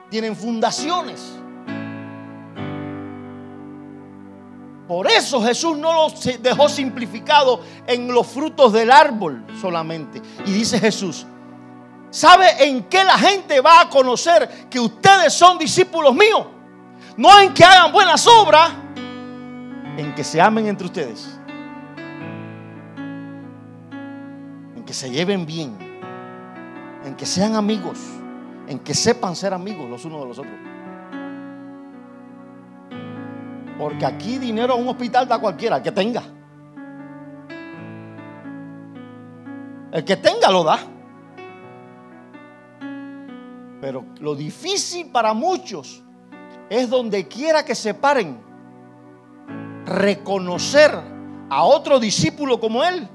Tienen 0.09 0.37
fundaciones. 0.37 1.42
Por 4.87 5.07
eso 5.07 5.41
Jesús 5.41 5.77
no 5.77 5.93
lo 5.93 6.13
dejó 6.39 6.67
simplificado 6.67 7.61
en 7.87 8.13
los 8.13 8.27
frutos 8.27 8.73
del 8.73 8.91
árbol 8.91 9.45
solamente. 9.59 10.21
Y 10.45 10.51
dice 10.51 10.79
Jesús, 10.79 11.25
¿sabe 12.09 12.67
en 12.67 12.83
qué 12.83 13.03
la 13.03 13.17
gente 13.17 13.61
va 13.61 13.81
a 13.81 13.89
conocer 13.89 14.67
que 14.69 14.79
ustedes 14.79 15.33
son 15.33 15.57
discípulos 15.57 16.13
míos? 16.13 16.45
No 17.15 17.39
en 17.39 17.53
que 17.53 17.63
hagan 17.63 17.93
buenas 17.93 18.27
obras, 18.27 18.71
en 19.97 20.13
que 20.15 20.23
se 20.23 20.41
amen 20.41 20.67
entre 20.67 20.87
ustedes. 20.87 21.39
En 24.75 24.83
que 24.85 24.93
se 24.93 25.09
lleven 25.09 25.45
bien. 25.45 25.77
En 27.05 27.15
que 27.15 27.25
sean 27.25 27.55
amigos. 27.55 27.99
En 28.67 28.79
que 28.79 28.93
sepan 28.93 29.35
ser 29.35 29.53
amigos 29.53 29.89
los 29.89 30.03
unos 30.05 30.21
de 30.21 30.27
los 30.27 30.39
otros. 30.39 30.53
Porque 33.77 34.05
aquí 34.05 34.37
dinero 34.37 34.73
a 34.73 34.75
un 34.75 34.87
hospital 34.87 35.27
da 35.27 35.39
cualquiera, 35.39 35.77
el 35.77 35.83
que 35.83 35.91
tenga. 35.91 36.23
El 39.91 40.03
que 40.03 40.17
tenga 40.17 40.49
lo 40.49 40.63
da. 40.63 40.79
Pero 43.81 44.05
lo 44.19 44.35
difícil 44.35 45.11
para 45.11 45.33
muchos 45.33 46.03
es 46.69 46.89
donde 46.89 47.27
quiera 47.27 47.65
que 47.65 47.75
se 47.75 47.93
paren, 47.93 48.39
reconocer 49.85 50.91
a 51.49 51.63
otro 51.63 51.99
discípulo 51.99 52.59
como 52.59 52.83
él, 52.83 53.07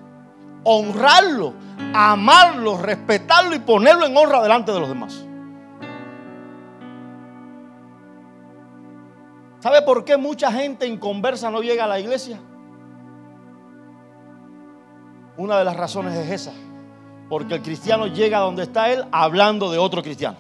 honrarlo, 0.65 1.55
amarlo, 1.95 2.77
respetarlo 2.77 3.55
y 3.55 3.61
ponerlo 3.61 4.07
en 4.07 4.17
honra 4.17 4.43
delante 4.43 4.71
de 4.71 4.81
los 4.81 4.89
demás. 4.89 5.28
¿Sabe 9.61 9.83
por 9.83 10.05
qué 10.05 10.17
mucha 10.17 10.53
gente 10.53 10.87
en 10.87 10.99
conversa 10.99 11.51
no 11.51 11.61
llega 11.61 11.85
a 11.85 11.89
la 11.89 11.99
iglesia? 11.99 12.39
Una 15.37 15.59
de 15.59 15.65
las 15.65 15.77
razones 15.77 16.15
es 16.15 16.31
esa. 16.31 16.53
Porque 17.29 17.55
el 17.55 17.63
cristiano 17.63 18.07
llega 18.07 18.39
donde 18.39 18.63
está 18.63 18.91
él 18.91 19.05
hablando 19.11 19.71
de 19.71 19.79
otro 19.79 20.03
cristiano. 20.03 20.37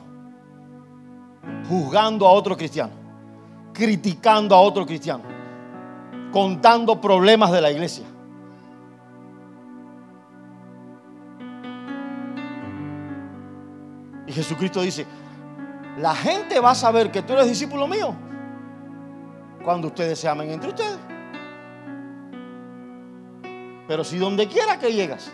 Juzgando 1.68 2.26
a 2.26 2.32
otro 2.32 2.56
cristiano. 2.56 2.92
Criticando 3.72 4.54
a 4.54 4.60
otro 4.60 4.86
cristiano. 4.86 5.24
Contando 6.32 7.00
problemas 7.00 7.50
de 7.50 7.60
la 7.60 7.70
iglesia. 7.72 8.04
Y 14.26 14.32
Jesucristo 14.32 14.82
dice, 14.82 15.06
la 15.96 16.14
gente 16.14 16.60
va 16.60 16.72
a 16.72 16.74
saber 16.74 17.10
que 17.10 17.22
tú 17.22 17.32
eres 17.32 17.48
discípulo 17.48 17.86
mío 17.88 18.27
cuando 19.68 19.88
ustedes 19.88 20.18
se 20.18 20.26
amen 20.26 20.50
entre 20.50 20.70
ustedes. 20.70 20.98
Pero 23.86 24.02
si 24.02 24.16
donde 24.16 24.48
quiera 24.48 24.78
que 24.78 24.94
llegas, 24.94 25.30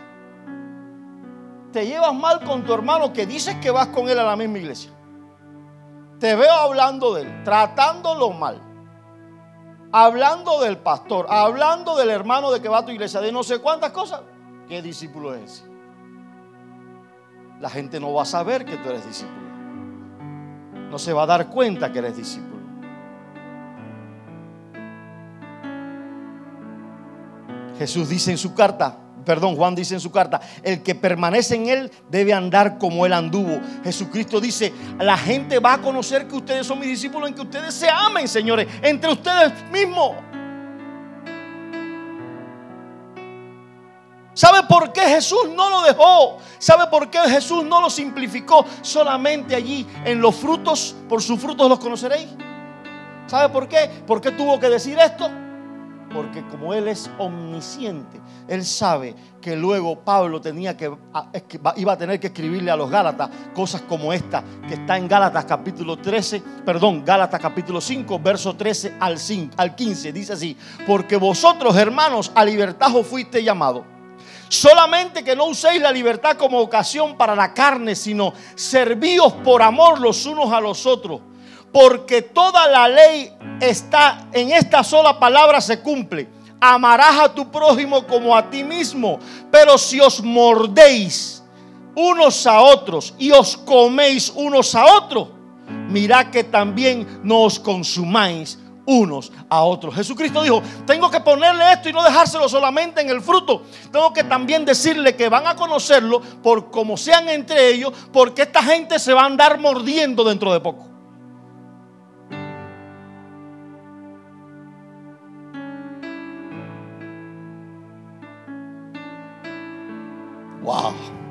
te 1.70 1.86
llevas 1.86 2.12
mal 2.12 2.42
con 2.42 2.64
tu 2.64 2.74
hermano 2.74 3.12
que 3.12 3.26
dices 3.26 3.54
que 3.62 3.70
vas 3.70 3.86
con 3.86 4.08
él 4.08 4.18
a 4.18 4.24
la 4.24 4.34
misma 4.34 4.58
iglesia. 4.58 4.90
Te 6.18 6.34
veo 6.34 6.50
hablando 6.50 7.14
de 7.14 7.22
él, 7.22 7.44
tratándolo 7.44 8.32
mal. 8.32 8.60
Hablando 9.92 10.60
del 10.62 10.78
pastor, 10.78 11.26
hablando 11.28 11.94
del 11.94 12.10
hermano 12.10 12.50
de 12.50 12.60
que 12.60 12.68
va 12.68 12.78
a 12.78 12.84
tu 12.84 12.90
iglesia, 12.90 13.20
de 13.20 13.30
no 13.30 13.44
sé 13.44 13.60
cuántas 13.60 13.92
cosas. 13.92 14.22
¿Qué 14.66 14.82
discípulo 14.82 15.32
es 15.32 15.44
ese? 15.44 15.64
La 17.60 17.70
gente 17.70 18.00
no 18.00 18.12
va 18.12 18.22
a 18.22 18.26
saber 18.26 18.64
que 18.64 18.78
tú 18.78 18.88
eres 18.88 19.06
discípulo. 19.06 19.46
No 20.90 20.98
se 20.98 21.12
va 21.12 21.22
a 21.22 21.26
dar 21.26 21.50
cuenta 21.50 21.92
que 21.92 22.00
eres 22.00 22.16
discípulo. 22.16 22.43
Jesús 27.78 28.08
dice 28.08 28.30
en 28.30 28.38
su 28.38 28.54
carta, 28.54 28.96
perdón, 29.24 29.56
Juan 29.56 29.74
dice 29.74 29.94
en 29.94 30.00
su 30.00 30.10
carta, 30.10 30.40
el 30.62 30.82
que 30.82 30.94
permanece 30.94 31.56
en 31.56 31.68
él 31.68 31.90
debe 32.10 32.32
andar 32.32 32.78
como 32.78 33.06
él 33.06 33.12
anduvo. 33.12 33.60
Jesucristo 33.82 34.40
dice, 34.40 34.72
la 34.98 35.16
gente 35.16 35.58
va 35.58 35.74
a 35.74 35.78
conocer 35.80 36.28
que 36.28 36.36
ustedes 36.36 36.66
son 36.66 36.78
mis 36.78 36.88
discípulos 36.88 37.28
en 37.28 37.34
que 37.34 37.40
ustedes 37.40 37.74
se 37.74 37.88
amen, 37.88 38.28
señores, 38.28 38.68
entre 38.82 39.10
ustedes 39.10 39.52
mismos. 39.72 40.12
¿Sabe 44.34 44.66
por 44.68 44.92
qué 44.92 45.02
Jesús 45.02 45.48
no 45.54 45.70
lo 45.70 45.82
dejó? 45.82 46.38
¿Sabe 46.58 46.88
por 46.88 47.08
qué 47.08 47.20
Jesús 47.20 47.64
no 47.64 47.80
lo 47.80 47.88
simplificó 47.88 48.66
solamente 48.82 49.54
allí 49.54 49.86
en 50.04 50.20
los 50.20 50.34
frutos? 50.34 50.96
Por 51.08 51.22
sus 51.22 51.38
frutos 51.40 51.68
los 51.68 51.78
conoceréis. 51.78 52.28
¿Sabe 53.26 53.48
por 53.50 53.68
qué? 53.68 53.88
¿Por 54.06 54.20
qué 54.20 54.32
tuvo 54.32 54.58
que 54.58 54.68
decir 54.68 54.98
esto? 54.98 55.30
Porque 56.14 56.46
como 56.46 56.72
Él 56.72 56.86
es 56.86 57.10
omnisciente, 57.18 58.20
Él 58.46 58.64
sabe 58.64 59.16
que 59.42 59.56
luego 59.56 59.98
Pablo 59.98 60.40
tenía 60.40 60.76
que, 60.76 60.90
iba 61.76 61.92
a 61.92 61.98
tener 61.98 62.20
que 62.20 62.28
escribirle 62.28 62.70
a 62.70 62.76
los 62.76 62.88
Gálatas 62.88 63.28
cosas 63.52 63.82
como 63.82 64.12
esta, 64.12 64.44
que 64.68 64.74
está 64.74 64.96
en 64.96 65.08
Gálatas 65.08 65.44
capítulo 65.44 65.98
13, 65.98 66.40
perdón, 66.64 67.04
Gálatas 67.04 67.40
capítulo 67.40 67.80
5, 67.80 68.20
verso 68.20 68.54
13 68.54 68.94
al, 69.00 69.18
5, 69.18 69.54
al 69.56 69.74
15, 69.74 70.12
dice 70.12 70.32
así, 70.34 70.56
porque 70.86 71.16
vosotros 71.16 71.76
hermanos 71.76 72.30
a 72.34 72.44
libertad 72.44 72.94
os 72.94 73.06
fuiste 73.06 73.42
llamado. 73.42 73.84
Solamente 74.48 75.24
que 75.24 75.34
no 75.34 75.46
uséis 75.46 75.82
la 75.82 75.90
libertad 75.90 76.36
como 76.36 76.60
ocasión 76.60 77.16
para 77.16 77.34
la 77.34 77.52
carne, 77.52 77.96
sino 77.96 78.32
servíos 78.54 79.32
por 79.32 79.62
amor 79.62 80.00
los 80.00 80.24
unos 80.26 80.52
a 80.52 80.60
los 80.60 80.86
otros 80.86 81.20
porque 81.74 82.22
toda 82.22 82.68
la 82.68 82.86
ley 82.86 83.32
está 83.60 84.28
en 84.32 84.52
esta 84.52 84.84
sola 84.84 85.18
palabra 85.18 85.60
se 85.60 85.80
cumple. 85.80 86.28
Amarás 86.60 87.18
a 87.18 87.34
tu 87.34 87.50
prójimo 87.50 88.06
como 88.06 88.36
a 88.36 88.48
ti 88.48 88.62
mismo. 88.62 89.18
Pero 89.50 89.76
si 89.76 89.98
os 89.98 90.22
mordéis 90.22 91.42
unos 91.96 92.46
a 92.46 92.60
otros 92.60 93.12
y 93.18 93.32
os 93.32 93.56
coméis 93.56 94.32
unos 94.36 94.72
a 94.76 94.84
otros, 94.86 95.30
mirad 95.88 96.26
que 96.26 96.44
también 96.44 97.20
no 97.24 97.42
os 97.42 97.58
consumáis 97.58 98.56
unos 98.86 99.32
a 99.48 99.64
otros. 99.64 99.96
Jesucristo 99.96 100.44
dijo, 100.44 100.62
tengo 100.86 101.10
que 101.10 101.18
ponerle 101.18 101.72
esto 101.72 101.88
y 101.88 101.92
no 101.92 102.04
dejárselo 102.04 102.48
solamente 102.48 103.00
en 103.00 103.10
el 103.10 103.20
fruto. 103.20 103.64
Tengo 103.90 104.12
que 104.12 104.22
también 104.22 104.64
decirle 104.64 105.16
que 105.16 105.28
van 105.28 105.48
a 105.48 105.56
conocerlo 105.56 106.20
por 106.20 106.70
como 106.70 106.96
sean 106.96 107.28
entre 107.28 107.70
ellos, 107.70 107.92
porque 108.12 108.42
esta 108.42 108.62
gente 108.62 109.00
se 109.00 109.12
va 109.12 109.22
a 109.22 109.26
andar 109.26 109.58
mordiendo 109.58 110.22
dentro 110.22 110.52
de 110.52 110.60
poco. 110.60 110.93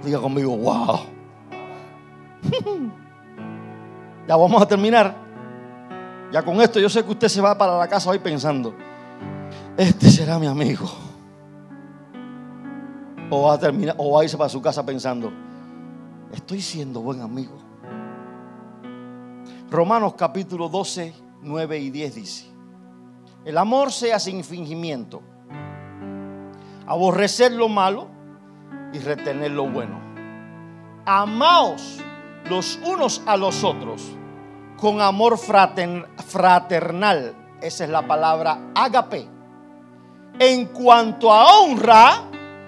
Diga 0.04 0.20
conmigo, 0.20 0.58
wow. 0.58 1.00
ya 4.28 4.36
vamos 4.36 4.62
a 4.62 4.66
terminar. 4.68 5.16
Ya 6.32 6.44
con 6.44 6.60
esto 6.62 6.80
yo 6.80 6.90
sé 6.90 7.04
que 7.06 7.12
usted 7.12 7.28
se 7.30 7.40
va 7.40 7.58
para 7.58 7.78
la 7.78 7.88
casa 7.88 8.10
hoy 8.10 8.20
pensando, 8.20 8.74
este 9.78 10.10
será 10.10 10.40
mi 10.40 10.48
amigo. 10.48 10.90
O 13.30 13.44
va 13.44 13.54
a 13.54 13.60
terminar, 13.60 13.96
o 13.98 14.12
va 14.12 14.22
a 14.22 14.24
irse 14.24 14.36
para 14.36 14.50
su 14.50 14.62
casa 14.62 14.86
pensando, 14.86 15.32
estoy 16.34 16.60
siendo 16.62 17.02
buen 17.02 17.22
amigo. 17.22 17.58
Romanos 19.70 20.16
capítulo 20.18 20.70
12, 20.70 21.14
9 21.44 21.80
y 21.80 21.90
10 21.92 22.16
dice, 22.16 22.46
el 23.46 23.58
amor 23.58 23.92
sea 23.92 24.20
sin 24.20 24.44
fingimiento, 24.44 25.22
aborrecer 26.86 27.52
lo 27.52 27.70
malo 27.70 28.08
y 28.94 29.00
retener 29.00 29.52
lo 29.52 29.68
bueno. 29.68 30.00
Amaos 31.06 32.00
los 32.50 32.80
unos 32.86 33.22
a 33.26 33.36
los 33.36 33.62
otros 33.64 34.16
con 34.78 35.02
amor 35.02 35.38
fraternal. 35.38 37.36
Esa 37.62 37.84
es 37.86 37.90
la 37.90 38.06
palabra 38.06 38.60
agape. 38.76 39.28
En 40.40 40.66
cuanto 40.68 41.32
a 41.32 41.60
honra, 41.60 42.24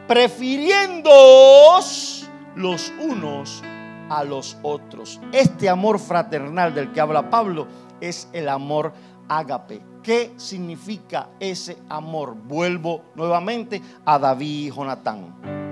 prefiriéndoos 0.08 2.28
los 2.56 2.92
unos 3.02 3.62
a 4.10 4.24
los 4.24 4.58
otros. 4.62 5.20
Este 5.32 5.70
amor 5.70 6.00
fraternal 6.00 6.74
del 6.74 6.92
que 6.92 7.02
habla 7.02 7.30
Pablo 7.30 7.68
es 8.00 8.30
el 8.34 8.50
amor 8.50 8.94
agape. 9.28 9.82
¿Qué 10.04 10.34
significa 10.38 11.30
ese 11.40 11.78
amor? 11.90 12.36
Vuelvo 12.36 13.02
nuevamente 13.16 13.82
a 14.06 14.20
David 14.20 14.68
y 14.68 14.72
Jonatán. 14.72 15.65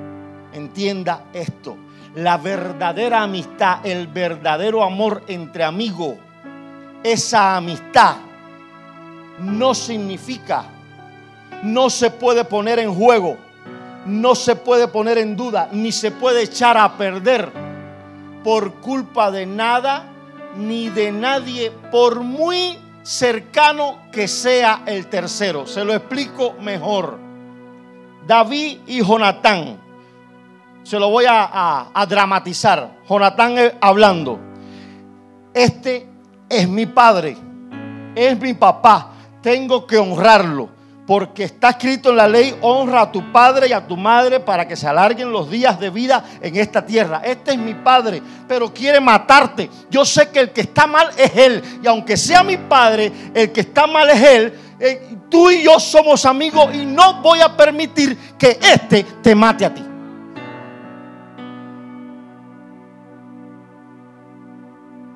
Entienda 0.54 1.26
esto. 1.34 1.78
La 2.16 2.38
verdadera 2.38 3.24
amistad, 3.24 3.86
el 3.86 4.08
verdadero 4.08 4.84
amor 4.84 5.24
entre 5.28 5.64
amigos, 5.64 6.16
esa 7.04 7.58
amistad 7.58 8.18
no 9.40 9.74
significa, 9.74 10.66
no 11.64 11.90
se 11.90 12.12
puede 12.12 12.46
poner 12.46 12.80
en 12.80 12.94
juego, 12.94 13.38
no 14.06 14.36
se 14.36 14.56
puede 14.56 14.88
poner 14.88 15.18
en 15.18 15.36
duda, 15.36 15.70
ni 15.72 15.92
se 15.92 16.12
puede 16.12 16.44
echar 16.44 16.78
a 16.78 16.98
perder 16.98 17.52
por 18.44 18.76
culpa 18.76 19.32
de 19.32 19.46
nada 19.46 20.10
ni 20.58 20.90
de 20.90 21.12
nadie, 21.12 21.72
por 21.92 22.22
muy 22.22 22.78
cercano 23.02 24.00
que 24.12 24.28
sea 24.28 24.84
el 24.86 25.08
tercero. 25.08 25.66
Se 25.66 25.84
lo 25.84 25.94
explico 25.94 26.54
mejor. 26.62 27.18
David 28.28 28.80
y 28.88 29.04
Jonatán. 29.04 29.78
Se 30.84 31.00
lo 31.00 31.10
voy 31.10 31.26
a, 31.28 32.06
dramatizar. 32.08 32.98
Jonatán 33.08 33.56
hablando. 33.80 34.40
Este 35.54 36.08
es 36.50 36.68
mi 36.68 36.86
padre. 36.86 37.38
Es 38.16 38.40
mi 38.40 38.54
papá. 38.54 39.12
Tengo 39.42 39.88
que 39.88 39.98
honrarlo. 39.98 40.70
Porque 41.08 41.44
está 41.44 41.72
escrito 41.72 42.12
en 42.12 42.16
la 42.16 42.30
ley, 42.30 42.56
honra 42.62 43.02
a 43.02 43.12
tu 43.12 43.30
padre 43.34 43.68
y 43.68 43.74
a 43.74 43.86
tu 43.86 43.98
madre 43.98 44.40
para 44.40 44.66
que 44.66 44.78
se 44.78 44.88
alarguen 44.88 45.34
los 45.34 45.52
días 45.52 45.78
de 45.78 45.90
vida 45.90 46.24
en 46.42 46.56
esta 46.56 46.86
tierra. 46.86 47.22
Este 47.26 47.52
es 47.52 47.58
mi 47.58 47.74
padre, 47.74 48.22
pero 48.48 48.74
quiere 48.74 49.02
matarte. 49.02 49.70
Yo 49.90 50.06
sé 50.06 50.30
que 50.30 50.40
el 50.40 50.52
que 50.52 50.62
está 50.62 50.88
mal 50.88 51.10
es 51.18 51.36
él. 51.36 51.62
Y 51.84 51.88
aunque 51.88 52.16
sea 52.16 52.42
mi 52.42 52.56
padre, 52.56 53.12
el 53.34 53.52
que 53.52 53.62
está 53.62 53.86
mal 53.86 54.10
es 54.12 54.22
él. 54.22 54.54
Eh, 54.80 55.18
tú 55.30 55.52
y 55.52 55.64
yo 55.64 55.78
somos 55.78 56.26
amigos 56.26 56.74
y 56.74 56.86
no 56.86 57.22
voy 57.22 57.42
a 57.42 57.56
permitir 57.56 58.18
que 58.38 58.58
este 58.62 59.04
te 59.22 59.36
mate 59.36 59.66
a 59.66 59.74
ti. 59.74 59.93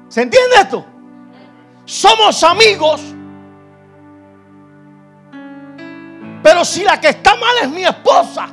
¿Se 0.08 0.22
entiende 0.22 0.56
esto? 0.62 0.86
Somos 1.86 2.44
amigos 2.44 3.16
Pero 6.48 6.64
si 6.64 6.82
la 6.86 6.98
que 6.98 7.10
está 7.10 7.36
mal 7.36 7.56
es 7.62 7.70
mi 7.70 7.84
esposa, 7.84 8.48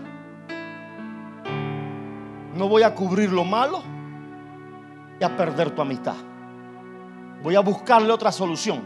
no 2.56 2.68
voy 2.68 2.82
a 2.82 2.92
cubrir 2.92 3.30
lo 3.30 3.44
malo 3.44 3.84
y 5.20 5.22
a 5.22 5.36
perder 5.36 5.70
tu 5.70 5.80
amistad. 5.80 6.16
Voy 7.40 7.54
a 7.54 7.60
buscarle 7.60 8.10
otra 8.12 8.32
solución. 8.32 8.82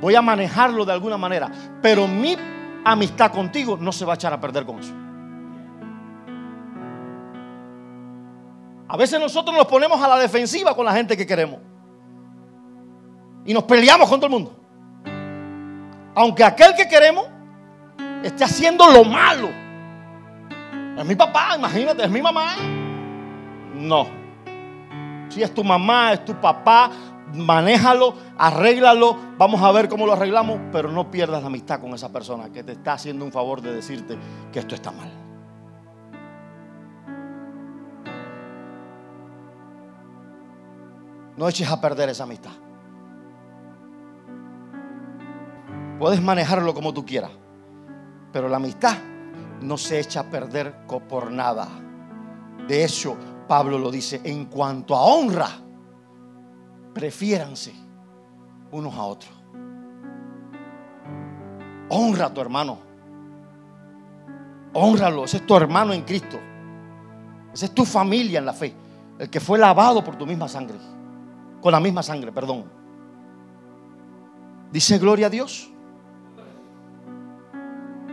Voy 0.00 0.14
a 0.14 0.22
manejarlo 0.22 0.84
de 0.84 0.92
alguna 0.92 1.16
manera. 1.16 1.50
Pero 1.82 2.06
mi 2.06 2.36
amistad 2.84 3.32
contigo 3.32 3.76
no 3.80 3.90
se 3.90 4.04
va 4.04 4.12
a 4.12 4.14
echar 4.14 4.32
a 4.32 4.40
perder 4.40 4.64
con 4.64 4.78
eso. 4.78 4.94
A 8.94 8.96
veces 8.96 9.18
nosotros 9.18 9.56
nos 9.56 9.66
ponemos 9.66 10.00
a 10.00 10.06
la 10.06 10.16
defensiva 10.20 10.72
con 10.72 10.84
la 10.86 10.92
gente 10.92 11.16
que 11.16 11.26
queremos. 11.26 11.58
Y 13.44 13.52
nos 13.52 13.64
peleamos 13.64 14.08
con 14.08 14.20
todo 14.20 14.26
el 14.26 14.32
mundo. 14.32 14.54
Aunque 16.14 16.44
aquel 16.44 16.76
que 16.76 16.86
queremos 16.86 17.26
esté 18.22 18.44
haciendo 18.44 18.88
lo 18.92 19.02
malo. 19.02 19.48
Es 20.96 21.04
mi 21.04 21.16
papá, 21.16 21.56
imagínate, 21.58 22.04
es 22.04 22.08
mi 22.08 22.22
mamá. 22.22 22.54
No. 23.74 24.06
Si 25.28 25.42
es 25.42 25.52
tu 25.52 25.64
mamá, 25.64 26.12
es 26.12 26.24
tu 26.24 26.40
papá, 26.40 26.88
manéjalo, 27.34 28.14
arréglalo, 28.38 29.16
vamos 29.36 29.60
a 29.60 29.72
ver 29.72 29.88
cómo 29.88 30.06
lo 30.06 30.12
arreglamos, 30.12 30.60
pero 30.70 30.92
no 30.92 31.10
pierdas 31.10 31.40
la 31.40 31.48
amistad 31.48 31.80
con 31.80 31.94
esa 31.94 32.12
persona 32.12 32.52
que 32.52 32.62
te 32.62 32.70
está 32.70 32.92
haciendo 32.92 33.24
un 33.24 33.32
favor 33.32 33.60
de 33.60 33.74
decirte 33.74 34.16
que 34.52 34.60
esto 34.60 34.76
está 34.76 34.92
mal. 34.92 35.23
No 41.36 41.48
eches 41.48 41.68
a 41.68 41.80
perder 41.80 42.08
esa 42.08 42.24
amistad. 42.24 42.52
Puedes 45.98 46.20
manejarlo 46.22 46.74
como 46.74 46.92
tú 46.92 47.04
quieras. 47.04 47.30
Pero 48.32 48.48
la 48.48 48.56
amistad 48.56 48.96
no 49.60 49.78
se 49.78 50.00
echa 50.00 50.20
a 50.20 50.30
perder 50.30 50.86
por 50.86 51.30
nada. 51.30 51.68
De 52.66 52.84
hecho, 52.84 53.16
Pablo 53.46 53.78
lo 53.78 53.90
dice, 53.90 54.20
en 54.24 54.46
cuanto 54.46 54.94
a 54.94 55.02
honra, 55.02 55.48
prefiéranse 56.92 57.74
unos 58.70 58.94
a 58.94 59.02
otros. 59.02 59.32
Honra 61.88 62.26
a 62.26 62.34
tu 62.34 62.40
hermano. 62.40 62.78
Honralo, 64.72 65.24
ese 65.24 65.38
es 65.38 65.46
tu 65.46 65.56
hermano 65.56 65.92
en 65.92 66.02
Cristo. 66.02 66.38
Esa 67.52 67.66
es 67.66 67.72
tu 67.72 67.84
familia 67.84 68.40
en 68.40 68.46
la 68.46 68.52
fe. 68.52 68.74
El 69.18 69.30
que 69.30 69.38
fue 69.38 69.58
lavado 69.58 70.02
por 70.02 70.16
tu 70.16 70.26
misma 70.26 70.48
sangre. 70.48 70.76
Con 71.64 71.72
la 71.72 71.80
misma 71.80 72.02
sangre, 72.02 72.30
perdón. 72.30 72.66
Dice 74.70 74.98
gloria 74.98 75.28
a 75.28 75.30
Dios. 75.30 75.70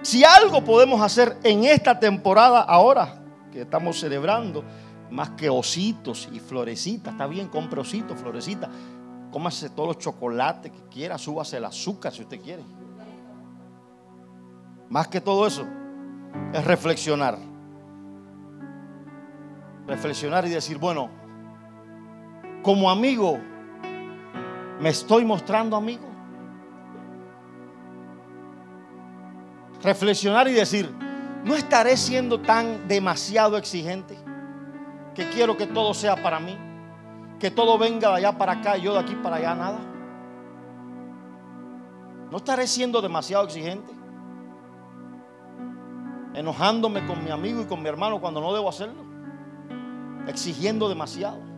Si 0.04 0.24
algo 0.24 0.64
podemos 0.64 1.02
hacer 1.02 1.38
en 1.44 1.66
esta 1.66 2.00
temporada 2.00 2.62
ahora 2.62 3.22
que 3.52 3.64
estamos 3.64 4.00
celebrando, 4.00 4.64
más 5.10 5.32
que 5.32 5.50
ositos 5.50 6.30
y 6.32 6.40
florecitas, 6.40 7.12
está 7.12 7.28
bien, 7.28 7.50
compre 7.50 7.82
ositos, 7.82 8.18
florecitas, 8.18 8.70
cómase 9.34 9.70
todos 9.70 9.90
los 9.90 9.98
chocolates 9.98 10.72
que 10.72 10.88
quiera, 10.88 11.18
súbase 11.18 11.58
el 11.58 11.66
azúcar 11.66 12.14
si 12.14 12.22
usted 12.22 12.40
quiere. 12.40 12.64
Más 14.88 15.10
que 15.10 15.20
todo 15.20 15.46
eso, 15.46 15.66
es 16.54 16.64
reflexionar. 16.64 17.38
Reflexionar 19.88 20.48
y 20.48 20.52
decir, 20.52 20.78
bueno, 20.78 21.21
como 22.62 22.90
amigo, 22.90 23.40
¿me 24.80 24.90
estoy 24.90 25.26
mostrando 25.26 25.76
amigo? 25.76 26.12
reflexionar 29.82 30.48
y 30.48 30.54
decir, 30.54 30.90
no 31.44 31.56
estaré 31.56 31.98
siendo 31.98 32.40
tan 32.40 32.88
demasiado 32.88 33.58
exigente, 33.58 34.18
que 35.16 35.30
quiero 35.30 35.58
que 35.58 35.68
todo 35.68 35.94
sea 35.94 36.22
para 36.22 36.40
mí, 36.40 36.58
que 37.40 37.52
todo 37.52 37.78
venga 37.78 38.10
de 38.10 38.16
allá 38.18 38.38
para 38.38 38.54
acá 38.54 38.78
y 38.78 38.84
yo 38.84 38.94
de 38.94 39.00
aquí 39.00 39.16
para 39.16 39.38
allá 39.38 39.56
nada. 39.56 39.80
No 42.30 42.38
estaré 42.38 42.68
siendo 42.68 43.02
demasiado 43.02 43.46
exigente, 43.46 43.92
enojándome 46.34 47.06
con 47.06 47.24
mi 47.24 47.32
amigo 47.32 47.62
y 47.62 47.66
con 47.66 47.82
mi 47.82 47.90
hermano 47.90 48.22
cuando 48.22 48.40
no 48.40 48.54
debo 48.54 48.70
hacerlo, 48.70 49.04
exigiendo 50.28 50.88
demasiado. 50.88 51.51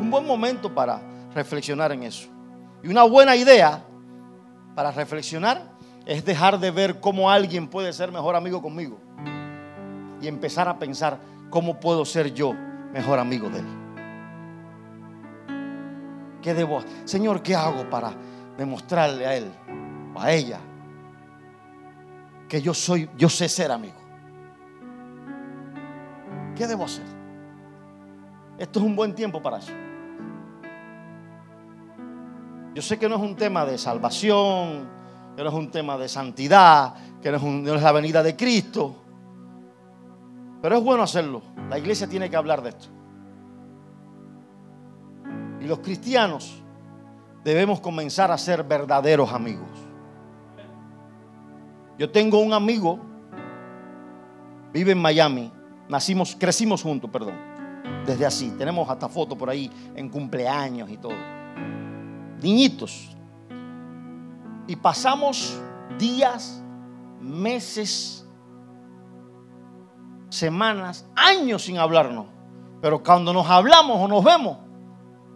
Un 0.00 0.10
buen 0.10 0.26
momento 0.26 0.74
para 0.74 1.00
reflexionar 1.34 1.92
en 1.92 2.02
eso. 2.04 2.28
Y 2.82 2.88
una 2.88 3.04
buena 3.04 3.36
idea 3.36 3.84
para 4.74 4.90
reflexionar 4.90 5.70
es 6.06 6.24
dejar 6.24 6.58
de 6.58 6.70
ver 6.70 7.00
cómo 7.00 7.30
alguien 7.30 7.68
puede 7.68 7.92
ser 7.92 8.10
mejor 8.10 8.34
amigo 8.34 8.62
conmigo 8.62 8.98
y 10.20 10.28
empezar 10.28 10.68
a 10.68 10.78
pensar 10.78 11.18
cómo 11.50 11.78
puedo 11.78 12.04
ser 12.04 12.32
yo 12.32 12.54
mejor 12.92 13.18
amigo 13.18 13.48
de 13.50 13.58
él. 13.58 13.66
¿Qué 16.42 16.54
debo? 16.54 16.82
Señor, 17.04 17.42
¿qué 17.42 17.54
hago 17.54 17.88
para 17.90 18.12
demostrarle 18.56 19.26
a 19.26 19.36
él 19.36 19.50
o 20.14 20.20
a 20.20 20.32
ella 20.32 20.58
que 22.48 22.62
yo 22.62 22.72
soy, 22.72 23.10
yo 23.16 23.28
sé 23.28 23.48
ser 23.48 23.70
amigo? 23.70 24.00
¿Qué 26.56 26.66
debo 26.66 26.84
hacer? 26.84 27.04
Esto 28.58 28.78
es 28.80 28.84
un 28.84 28.96
buen 28.96 29.14
tiempo 29.14 29.42
para 29.42 29.58
eso. 29.58 29.72
Yo 32.74 32.82
sé 32.82 32.98
que 32.98 33.08
no 33.08 33.16
es 33.16 33.22
un 33.22 33.34
tema 33.34 33.64
de 33.64 33.76
salvación, 33.78 34.88
que 35.36 35.42
no 35.42 35.48
es 35.48 35.54
un 35.54 35.70
tema 35.70 35.98
de 35.98 36.08
santidad, 36.08 36.94
que 37.20 37.32
no 37.32 37.74
es, 37.74 37.82
la 37.82 37.92
venida 37.92 38.22
de 38.22 38.36
Cristo. 38.36 38.94
Pero 40.62 40.76
es 40.76 40.84
bueno 40.84 41.02
hacerlo. 41.02 41.42
La 41.68 41.78
iglesia 41.78 42.06
tiene 42.06 42.30
que 42.30 42.36
hablar 42.36 42.62
de 42.62 42.70
esto. 42.70 42.86
Y 45.60 45.64
los 45.64 45.80
cristianos 45.80 46.62
debemos 47.42 47.80
comenzar 47.80 48.30
a 48.30 48.38
ser 48.38 48.62
verdaderos 48.62 49.32
amigos. 49.32 49.68
Yo 51.98 52.10
tengo 52.10 52.38
un 52.38 52.52
amigo, 52.52 52.98
vive 54.72 54.92
en 54.92 55.02
Miami, 55.02 55.52
nacimos, 55.88 56.34
crecimos 56.38 56.82
juntos, 56.82 57.10
perdón, 57.10 57.34
desde 58.06 58.24
así. 58.24 58.50
Tenemos 58.56 58.88
hasta 58.88 59.08
fotos 59.08 59.36
por 59.36 59.50
ahí 59.50 59.70
en 59.94 60.08
cumpleaños 60.08 60.88
y 60.88 60.96
todo. 60.96 61.39
Niñitos. 62.42 63.16
Y 64.66 64.76
pasamos 64.76 65.60
días, 65.98 66.62
meses, 67.20 68.26
semanas, 70.28 71.06
años 71.16 71.64
sin 71.64 71.78
hablarnos. 71.78 72.26
Pero 72.80 73.02
cuando 73.02 73.32
nos 73.32 73.48
hablamos 73.48 74.00
o 74.00 74.08
nos 74.08 74.24
vemos, 74.24 74.58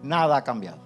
nada 0.02 0.36
ha 0.36 0.44
cambiado. 0.44 0.78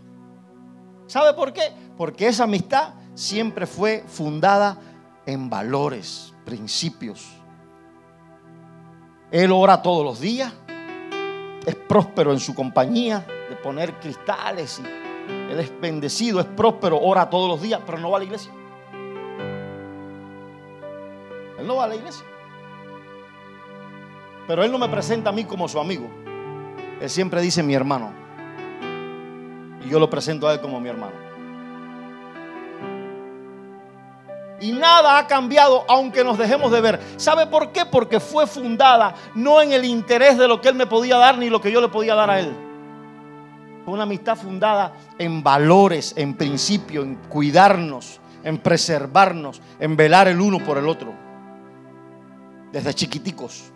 ¿Sabe 1.07 1.35
por 1.35 1.53
qué? 1.53 1.73
Porque 1.97 2.27
esa 2.27 2.45
amistad 2.45 2.95
siempre 3.15 3.67
fue 3.67 4.05
fundada 4.07 4.79
en 5.25 5.49
valores, 5.49 6.35
principios. 6.45 7.27
Él 9.31 9.53
ora 9.53 9.83
todos 9.83 10.05
los 10.05 10.21
días, 10.21 10.53
es 11.67 11.75
próspero 11.75 12.33
en 12.33 12.41
su 12.41 12.55
compañía 12.55 13.27
de 13.51 13.57
poner 13.57 13.99
cristales 14.01 14.81
y 14.81 15.08
él 15.29 15.61
es 15.61 15.81
bendecido, 15.81 16.41
es 16.41 16.47
próspero, 16.47 16.99
ora 17.01 17.29
todos 17.29 17.49
los 17.49 17.63
días, 17.63 17.81
pero 17.85 17.99
no 17.99 18.11
va 18.11 18.17
a 18.17 18.21
la 18.21 18.25
iglesia. 18.25 18.53
Él 21.59 21.67
no 21.67 21.77
va 21.77 21.85
a 21.85 21.89
la 21.89 21.97
iglesia. 21.97 22.25
Pero 24.47 24.65
él 24.65 24.73
no 24.73 24.79
me 24.79 24.89
presenta 24.89 25.31
a 25.31 25.33
mí 25.33 25.45
como 25.45 25.69
su 25.69 25.79
amigo. 25.79 26.09
Él 27.01 27.11
siempre 27.11 27.41
dice 27.41 27.63
mi 27.63 27.75
hermano. 27.75 28.13
Y 29.85 29.89
yo 29.89 29.99
lo 29.99 30.09
presento 30.09 30.49
a 30.49 30.55
él 30.55 30.61
como 30.61 30.81
mi 30.81 30.89
hermano. 30.89 31.29
Y 34.61 34.73
nada 34.73 35.19
ha 35.19 35.27
cambiado 35.27 35.85
aunque 35.89 36.25
nos 36.25 36.39
dejemos 36.39 36.73
de 36.73 36.81
ver. 36.81 37.01
¿Sabe 37.17 37.47
por 37.47 37.71
qué? 37.71 37.87
Porque 37.87 38.19
fue 38.19 38.47
fundada 38.47 39.15
no 39.35 39.63
en 39.63 39.73
el 39.73 39.85
interés 39.85 40.37
de 40.37 40.49
lo 40.49 40.61
que 40.61 40.69
él 40.69 40.75
me 40.75 40.87
podía 40.87 41.17
dar 41.17 41.39
ni 41.39 41.49
lo 41.49 41.61
que 41.61 41.71
yo 41.71 41.81
le 41.81 41.89
podía 41.89 42.15
dar 42.15 42.31
a 42.31 42.41
él. 42.41 42.68
Una 43.89 44.03
amistad 44.03 44.37
fundada 44.37 44.93
en 45.19 45.43
valores, 45.43 46.13
en 46.17 46.35
principio, 46.35 47.03
en 47.03 47.17
cuidarnos, 47.29 48.21
en 48.45 48.59
preservarnos, 48.59 49.63
en 49.81 49.97
velar 49.97 50.29
el 50.29 50.41
uno 50.41 50.59
por 50.59 50.79
el 50.79 50.87
otro. 50.87 51.13
Desde 52.71 52.93
chiquiticos. 52.95 53.73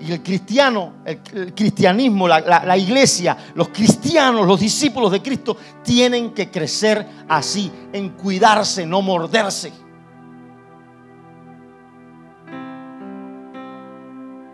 Y 0.00 0.12
el 0.12 0.22
cristiano, 0.22 0.94
el, 1.04 1.20
cristianismo, 1.54 2.28
la, 2.28 2.76
iglesia, 2.76 3.36
los 3.54 3.68
cristianos, 3.68 4.46
los 4.46 4.60
discípulos 4.60 5.10
de 5.10 5.20
Cristo 5.20 5.56
tienen 5.82 6.32
que 6.32 6.50
crecer 6.50 7.06
así, 7.28 7.70
en 7.92 8.10
cuidarse, 8.10 8.86
no 8.86 9.02
morderse. 9.02 9.72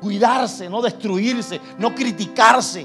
Cuidarse, 0.03 0.69
no 0.69 0.83
destruirse, 0.83 1.61
no 1.79 1.95
criticarse. 1.95 2.85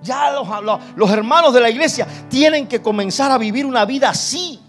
Ya 0.00 0.30
los, 0.30 0.48
los 0.94 1.10
hermanos 1.10 1.52
de 1.52 1.60
la 1.60 1.68
iglesia 1.68 2.06
tienen 2.28 2.68
que 2.68 2.80
comenzar 2.80 3.32
a 3.32 3.38
vivir 3.38 3.66
una 3.66 3.84
vida 3.84 4.10
así. 4.10 4.60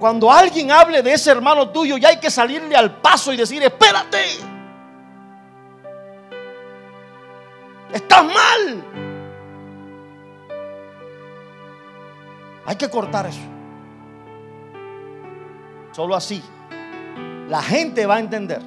Cuando 0.00 0.32
alguien 0.32 0.72
hable 0.72 1.02
de 1.02 1.12
ese 1.12 1.30
hermano 1.30 1.68
tuyo, 1.68 1.96
ya 1.98 2.08
hay 2.08 2.18
que 2.18 2.32
salirle 2.32 2.74
al 2.74 3.00
paso 3.00 3.32
y 3.32 3.36
decir, 3.36 3.62
espérate. 3.62 4.24
Estás 7.92 8.24
mal. 8.24 8.84
Hay 12.66 12.74
que 12.74 12.90
cortar 12.90 13.26
eso. 13.26 13.38
Solo 15.92 16.16
así 16.16 16.42
la 17.48 17.62
gente 17.62 18.06
va 18.06 18.16
a 18.16 18.20
entender 18.20 18.60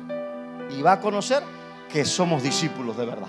y 0.69 0.81
va 0.81 0.93
a 0.93 0.99
conocer 0.99 1.43
que 1.91 2.05
somos 2.05 2.43
discípulos 2.43 2.97
de 2.97 3.05
verdad. 3.05 3.27